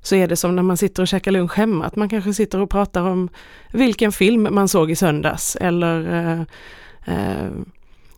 så 0.00 0.16
är 0.16 0.28
det 0.28 0.36
som 0.36 0.56
när 0.56 0.62
man 0.62 0.76
sitter 0.76 1.02
och 1.02 1.08
käkar 1.08 1.30
lunch 1.30 1.56
hemma, 1.56 1.84
att 1.84 1.96
man 1.96 2.08
kanske 2.08 2.34
sitter 2.34 2.60
och 2.60 2.70
pratar 2.70 3.02
om 3.02 3.28
vilken 3.72 4.12
film 4.12 4.48
man 4.50 4.68
såg 4.68 4.90
i 4.90 4.96
söndags 4.96 5.56
eller 5.56 6.14
eh, 6.14 6.40
eh, 7.14 7.50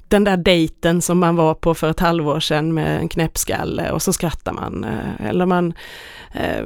den 0.08 0.24
där 0.24 0.36
dejten 0.36 1.02
som 1.02 1.18
man 1.18 1.36
var 1.36 1.54
på 1.54 1.74
för 1.74 1.90
ett 1.90 2.00
halvår 2.00 2.40
sedan 2.40 2.74
med 2.74 2.98
en 2.98 3.08
knäppskalle 3.08 3.90
och 3.90 4.02
så 4.02 4.12
skrattar 4.12 4.52
man. 4.52 4.84
Eh, 4.84 5.26
eller 5.28 5.46
man 5.46 5.72
eh, 6.32 6.64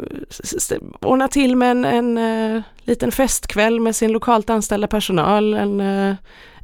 ordnar 1.01 1.29
till 1.29 1.57
med 1.57 1.71
en, 1.71 1.85
en 1.85 2.19
eh, 2.19 2.63
liten 2.79 3.13
festkväll 3.13 3.81
med 3.81 3.97
sin 3.97 4.13
lokalt 4.13 4.51
anställda 4.51 4.87
personal 4.87 5.55
en, 5.55 5.81
eh, 5.81 6.15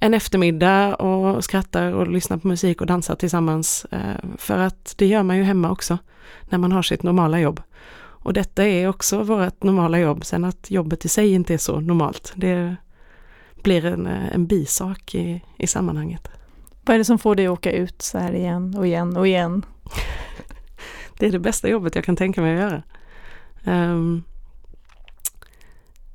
en 0.00 0.14
eftermiddag 0.14 0.94
och 0.94 1.44
skrattar 1.44 1.92
och 1.92 2.08
lyssnar 2.08 2.36
på 2.36 2.48
musik 2.48 2.80
och 2.80 2.86
dansar 2.86 3.14
tillsammans. 3.14 3.86
Eh, 3.90 4.36
för 4.38 4.58
att 4.58 4.94
det 4.98 5.06
gör 5.06 5.22
man 5.22 5.36
ju 5.36 5.42
hemma 5.42 5.70
också 5.70 5.98
när 6.48 6.58
man 6.58 6.72
har 6.72 6.82
sitt 6.82 7.02
normala 7.02 7.40
jobb. 7.40 7.62
Och 8.20 8.32
detta 8.32 8.64
är 8.64 8.88
också 8.88 9.22
vårt 9.22 9.62
normala 9.62 9.98
jobb, 9.98 10.24
sen 10.24 10.44
att 10.44 10.70
jobbet 10.70 11.04
i 11.04 11.08
sig 11.08 11.32
inte 11.32 11.54
är 11.54 11.58
så 11.58 11.80
normalt. 11.80 12.32
Det 12.36 12.76
blir 13.62 13.84
en, 13.84 14.06
eh, 14.06 14.34
en 14.34 14.46
bisak 14.46 15.14
i, 15.14 15.42
i 15.58 15.66
sammanhanget. 15.66 16.28
Vad 16.88 16.94
är 16.94 16.98
det 16.98 17.04
som 17.04 17.18
får 17.18 17.34
dig 17.34 17.46
att 17.46 17.52
åka 17.52 17.72
ut 17.72 18.02
så 18.02 18.18
här 18.18 18.32
igen 18.32 18.74
och 18.76 18.86
igen 18.86 19.16
och 19.16 19.26
igen? 19.26 19.64
det 21.18 21.26
är 21.26 21.32
det 21.32 21.38
bästa 21.38 21.68
jobbet 21.68 21.94
jag 21.94 22.04
kan 22.04 22.16
tänka 22.16 22.40
mig 22.40 22.54
att 22.54 22.60
göra. 22.60 22.82
Um, 23.64 24.24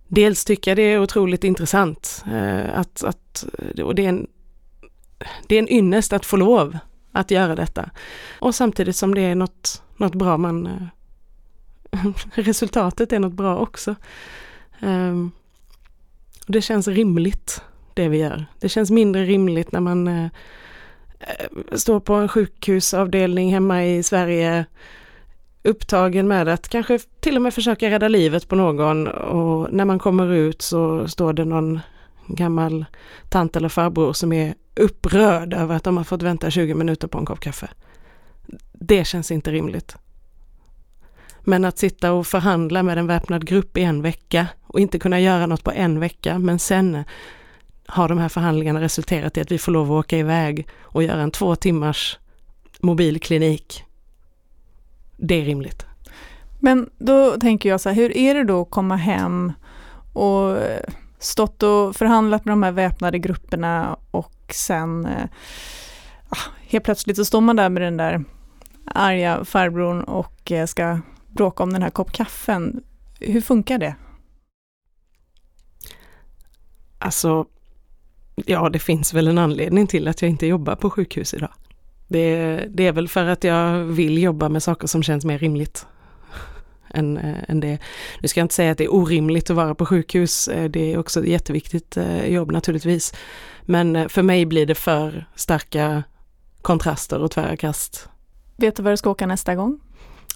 dels 0.07 0.45
tycker 0.45 0.71
jag 0.71 0.77
det 0.77 0.81
är 0.81 0.99
otroligt 0.99 1.43
intressant 1.43 2.23
uh, 2.27 2.79
att, 2.79 3.03
att, 3.03 3.45
eh, 3.59 3.83
och 3.83 3.95
det 3.95 4.05
är, 4.05 4.09
en, 4.09 4.27
det 5.47 5.55
är 5.55 5.59
en 5.59 5.73
ynnest 5.73 6.13
att 6.13 6.25
få 6.25 6.38
lov 6.38 6.77
att 7.12 7.31
göra 7.31 7.55
detta. 7.55 7.89
Och 8.39 8.55
samtidigt 8.55 8.95
som 8.95 9.15
det 9.15 9.21
är 9.21 9.36
något, 9.36 9.83
något 9.97 10.15
bra 10.15 10.38
man 10.38 10.67
uh, 10.67 12.13
resultatet 12.33 13.13
är 13.13 13.19
något 13.19 13.33
bra 13.33 13.57
också. 13.57 13.95
Um, 14.81 15.31
det 16.47 16.62
känns 16.62 16.88
rimligt 16.88 17.62
det 17.93 18.07
vi 18.07 18.17
gör. 18.17 18.45
Det 18.59 18.69
känns 18.69 18.91
mindre 18.91 19.23
rimligt 19.25 19.71
när 19.71 19.79
man 19.79 20.07
uh, 20.07 20.29
Eh, 21.27 21.75
står 21.77 21.99
på 21.99 22.13
en 22.13 22.27
sjukhusavdelning 22.27 23.53
hemma 23.53 23.86
i 23.86 24.03
Sverige 24.03 24.65
upptagen 25.63 26.27
med 26.27 26.47
att 26.47 26.69
kanske 26.69 26.99
till 27.19 27.36
och 27.36 27.41
med 27.41 27.53
försöka 27.53 27.89
rädda 27.89 28.07
livet 28.07 28.47
på 28.47 28.55
någon 28.55 29.07
och 29.07 29.73
när 29.73 29.86
man 29.86 29.99
kommer 29.99 30.33
ut 30.33 30.62
så 30.62 31.07
står 31.07 31.33
det 31.33 31.45
någon 31.45 31.79
gammal 32.27 32.86
tant 33.29 33.55
eller 33.55 33.69
farbror 33.69 34.13
som 34.13 34.33
är 34.33 34.55
upprörd 34.75 35.53
över 35.53 35.75
att 35.75 35.83
de 35.83 35.97
har 35.97 36.03
fått 36.03 36.21
vänta 36.21 36.51
20 36.51 36.73
minuter 36.73 37.07
på 37.07 37.17
en 37.17 37.25
kopp 37.25 37.39
kaffe. 37.39 37.69
Det 38.73 39.07
känns 39.07 39.31
inte 39.31 39.51
rimligt. 39.51 39.95
Men 41.41 41.65
att 41.65 41.77
sitta 41.77 42.12
och 42.12 42.27
förhandla 42.27 42.83
med 42.83 42.97
en 42.97 43.07
väpnad 43.07 43.45
grupp 43.45 43.77
i 43.77 43.81
en 43.83 44.01
vecka 44.01 44.47
och 44.63 44.79
inte 44.79 44.99
kunna 44.99 45.19
göra 45.19 45.45
något 45.45 45.63
på 45.63 45.71
en 45.71 45.99
vecka, 45.99 46.39
men 46.39 46.59
sen 46.59 47.03
har 47.88 48.08
de 48.10 48.17
här 48.17 48.30
förhandlingarna 48.30 48.82
resulterat 48.82 49.38
i 49.38 49.41
att 49.41 49.52
vi 49.52 49.58
får 49.58 49.72
lov 49.72 49.86
att 49.86 50.06
åka 50.06 50.17
iväg 50.17 50.67
och 50.82 51.04
göra 51.04 51.22
en 51.22 51.32
två 51.32 51.56
timmars 51.56 52.19
mobilklinik. 52.80 53.84
Det 55.17 55.36
är 55.36 55.46
rimligt. 55.46 55.86
Men 56.60 56.89
då 56.98 57.39
tänker 57.39 57.69
jag 57.69 57.82
så 57.82 57.89
här, 57.89 57.96
hur 57.96 58.17
är 58.17 58.36
det 58.36 58.43
då 58.43 58.62
att 58.62 58.69
komma 58.69 58.96
hem 58.96 59.54
och 60.13 60.58
stått 61.19 61.63
och 61.63 61.96
förhandlat 61.96 62.46
med 62.46 62.52
de 62.52 62.63
här 62.63 62.72
väpnade 62.72 63.19
grupperna 63.19 63.98
och 64.12 64.54
sen 64.54 65.06
eh, 65.06 65.26
ah, 66.30 66.52
helt 66.62 66.86
plötsligt 66.86 67.17
så 67.17 67.26
står 67.26 67.41
man 67.41 67.56
där 67.56 67.69
med 67.69 67.82
den 67.82 67.98
där 67.98 68.24
arga 68.86 69.46
farbrorn 69.46 70.04
och 70.04 70.52
eh, 70.52 70.65
ska 70.65 71.00
bråka 71.28 71.63
om 71.63 71.74
den 71.74 71.82
här 71.82 71.89
kopp 71.89 72.12
kaffen. 72.12 72.84
Hur 73.19 73.41
funkar 73.41 73.78
det? 73.78 73.96
Alltså, 77.00 77.46
ja 78.36 78.69
det 78.69 78.80
finns 78.80 79.13
väl 79.13 79.28
en 79.28 79.38
anledning 79.38 79.88
till 79.88 80.08
att 80.08 80.22
jag 80.22 80.32
inte 80.32 80.48
jobbar 80.48 80.76
på 80.76 80.89
sjukhus 80.89 81.34
idag. 81.34 81.52
Det, 82.08 82.56
det 82.69 82.88
är 82.88 82.91
väl 82.91 83.08
för 83.08 83.26
att 83.26 83.43
jag 83.43 83.80
vill 83.80 84.17
jobba 84.17 84.50
med 84.50 84.63
saker 84.63 84.88
som 84.88 85.04
känns 85.04 85.26
mer 85.26 85.38
rimligt. 85.38 85.86
Än, 86.93 87.17
äh, 87.17 87.36
än 87.48 87.60
det. 87.60 87.78
Nu 88.22 88.28
ska 88.28 88.39
jag 88.39 88.46
inte 88.46 88.56
säga 88.56 88.72
att 88.72 88.78
det 88.78 88.84
är 88.84 88.93
orimligt 88.93 89.50
att 89.50 89.56
vara 89.56 89.76
på 89.76 89.86
sjukhus, 89.86 90.48
eh, 90.48 90.69
det 90.69 90.93
är 90.93 90.98
också 90.98 91.19
ett 91.19 91.28
jätteviktigt 91.28 91.98
äh, 91.98 92.26
jobb 92.26 92.52
naturligtvis. 92.52 93.13
Men 93.62 94.10
för 94.10 94.22
mig 94.22 94.46
blir 94.46 94.65
det 94.65 94.76
för 94.76 95.26
starka 95.36 96.04
kontraster 96.62 97.19
och 97.19 97.32
tvära 97.32 97.58
kast. 97.58 98.10
Vet 98.58 98.76
du 98.76 98.84
var 98.84 98.91
du 98.91 98.98
ska 98.98 99.10
åka 99.10 99.26
nästa 99.26 99.56
gång? 99.56 99.80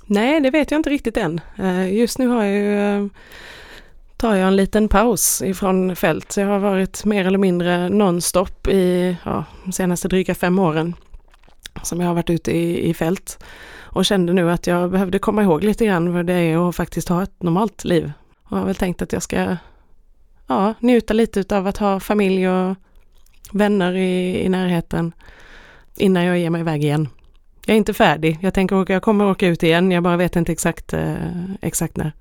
Nej, 0.05 0.41
det 0.41 0.49
vet 0.49 0.71
jag 0.71 0.79
inte 0.79 0.89
riktigt 0.89 1.17
än. 1.17 1.41
Eh, 1.57 1.93
just 1.93 2.17
nu 2.17 2.27
har 2.27 2.43
jag 2.43 2.55
ju, 2.55 2.79
eh, 2.79 3.07
tar 4.17 4.35
jag 4.35 4.47
en 4.47 4.55
liten 4.55 4.87
paus 4.87 5.41
ifrån 5.41 5.95
fält. 5.95 6.31
Så 6.31 6.39
jag 6.39 6.47
har 6.47 6.59
varit 6.59 7.05
mer 7.05 7.25
eller 7.27 7.37
mindre 7.37 7.89
nonstop 7.89 8.67
i 8.67 9.17
ja, 9.23 9.45
de 9.65 9.71
senaste 9.71 10.07
dryga 10.07 10.35
fem 10.35 10.59
åren 10.59 10.95
som 11.83 11.99
jag 11.99 12.07
har 12.07 12.15
varit 12.15 12.29
ute 12.29 12.51
i, 12.51 12.89
i 12.89 12.93
fält 12.93 13.43
och 13.79 14.05
kände 14.05 14.33
nu 14.33 14.51
att 14.51 14.67
jag 14.67 14.91
behövde 14.91 15.19
komma 15.19 15.43
ihåg 15.43 15.63
lite 15.63 15.85
grann 15.85 16.13
vad 16.13 16.25
det 16.25 16.33
är 16.33 16.69
att 16.69 16.75
faktiskt 16.75 17.09
ha 17.09 17.23
ett 17.23 17.43
normalt 17.43 17.83
liv. 17.83 18.11
Och 18.43 18.57
har 18.57 18.65
väl 18.65 18.75
tänkt 18.75 19.01
att 19.01 19.13
jag 19.13 19.23
ska 19.23 19.57
ja, 20.47 20.73
njuta 20.79 21.13
lite 21.13 21.57
av 21.57 21.67
att 21.67 21.77
ha 21.77 21.99
familj 21.99 22.49
och 22.49 22.75
vänner 23.51 23.93
i, 23.93 24.43
i 24.45 24.49
närheten 24.49 25.11
innan 25.95 26.23
jag 26.23 26.39
ger 26.39 26.49
mig 26.49 26.61
iväg 26.61 26.83
igen. 26.83 27.09
Jag 27.65 27.73
är 27.73 27.77
inte 27.77 27.93
färdig. 27.93 28.37
Jag 28.41 28.53
tänker 28.53 28.81
att 28.81 28.89
jag 28.89 29.01
kommer 29.01 29.25
åka 29.25 29.47
ut 29.47 29.63
igen. 29.63 29.91
Jag 29.91 30.03
bara 30.03 30.17
vet 30.17 30.35
inte 30.35 30.51
exakt, 30.51 30.93
eh, 30.93 31.15
exakt 31.61 31.97
när. 31.97 32.11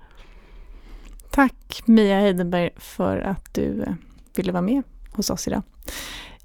Tack 1.36 1.82
Mia 1.84 2.20
Heidenberg 2.20 2.70
för 2.76 3.18
att 3.18 3.54
du 3.54 3.82
eh, 3.82 3.92
ville 4.36 4.52
vara 4.52 4.62
med 4.62 4.82
hos 5.12 5.30
oss 5.30 5.48
idag. 5.48 5.62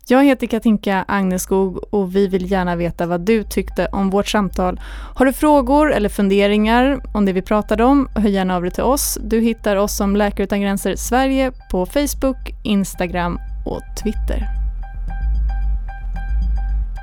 Jag 0.08 0.24
heter 0.24 0.48
Katinka 0.48 1.06
Agneskog 1.08 1.94
och 1.94 2.16
vi 2.16 2.28
vill 2.28 2.52
gärna 2.52 2.76
veta 2.76 3.06
vad 3.06 3.22
du 3.22 3.44
tyckte 3.44 3.88
om 3.88 4.10
vårt 4.10 4.28
samtal. 4.28 4.80
Har 5.16 5.26
du 5.26 5.34
frågor 5.34 5.94
eller 5.94 6.10
funderingar 6.10 7.02
om 7.14 7.26
det 7.26 7.34
vi 7.34 7.42
pratade 7.42 7.84
om, 7.84 8.10
hör 8.16 8.30
gärna 8.30 8.56
av 8.56 8.62
dig 8.62 8.72
till 8.72 8.84
oss. 8.84 9.18
Du 9.24 9.40
hittar 9.40 9.76
oss 9.76 9.98
som 9.98 10.16
Läkare 10.16 10.44
Utan 10.44 10.62
Gränser 10.62 10.96
Sverige 10.96 11.52
på 11.72 11.86
Facebook, 11.86 12.50
Instagram 12.64 13.40
och 13.66 13.82
Twitter. 14.04 14.48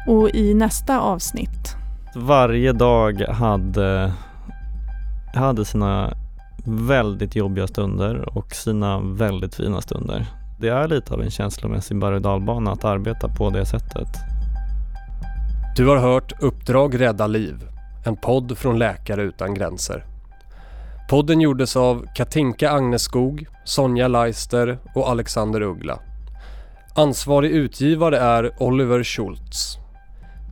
Och 0.08 0.34
i 0.34 0.54
nästa 0.54 1.00
avsnitt 1.00 1.76
varje 2.14 2.72
dag 2.72 3.20
hade, 3.20 4.12
hade 5.34 5.64
sina 5.64 6.14
väldigt 6.68 7.36
jobbiga 7.36 7.66
stunder 7.66 8.38
och 8.38 8.54
sina 8.54 9.00
väldigt 9.00 9.54
fina 9.54 9.80
stunder. 9.80 10.26
Det 10.60 10.68
är 10.68 10.88
lite 10.88 11.14
av 11.14 11.22
en 11.22 11.30
känslomässig 11.30 11.98
berg 11.98 12.16
och 12.16 12.72
att 12.72 12.84
arbeta 12.84 13.28
på 13.28 13.50
det 13.50 13.66
sättet. 13.66 14.08
Du 15.76 15.86
har 15.86 15.96
hört 15.96 16.42
Uppdrag 16.42 17.00
rädda 17.00 17.26
liv, 17.26 17.54
en 18.06 18.16
podd 18.16 18.58
från 18.58 18.78
Läkare 18.78 19.22
utan 19.22 19.54
gränser. 19.54 20.04
Podden 21.10 21.40
gjordes 21.40 21.76
av 21.76 22.06
Katinka 22.14 22.70
Agneskog, 22.70 23.46
Sonja 23.64 24.08
Leister 24.08 24.78
och 24.94 25.08
Alexander 25.08 25.62
Uggla. 25.62 25.98
Ansvarig 26.94 27.50
utgivare 27.50 28.18
är 28.18 28.62
Oliver 28.62 29.04
Schultz. 29.04 29.78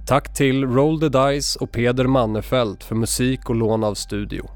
Tack 0.07 0.35
till 0.35 0.65
Roll 0.65 1.01
the 1.01 1.09
Dice 1.09 1.59
och 1.61 1.73
Peder 1.73 2.07
Mannefelt 2.07 2.85
för 2.85 2.95
musik 2.95 3.49
och 3.49 3.57
lån 3.57 3.85
av 3.85 3.95
studio. 3.95 4.56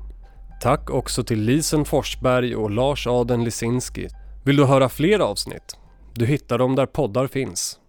Tack 0.61 0.91
också 0.91 1.25
till 1.25 1.41
Lisen 1.41 1.85
Forsberg 1.85 2.57
och 2.57 2.71
Lars 2.71 3.07
Aden 3.07 3.45
Lisinski. 3.45 4.09
Vill 4.45 4.57
du 4.57 4.65
höra 4.65 4.89
fler 4.89 5.19
avsnitt? 5.19 5.77
Du 6.15 6.27
hittar 6.27 6.59
dem 6.59 6.77
där 6.77 6.87
poddar 6.87 7.27
finns. 7.27 7.80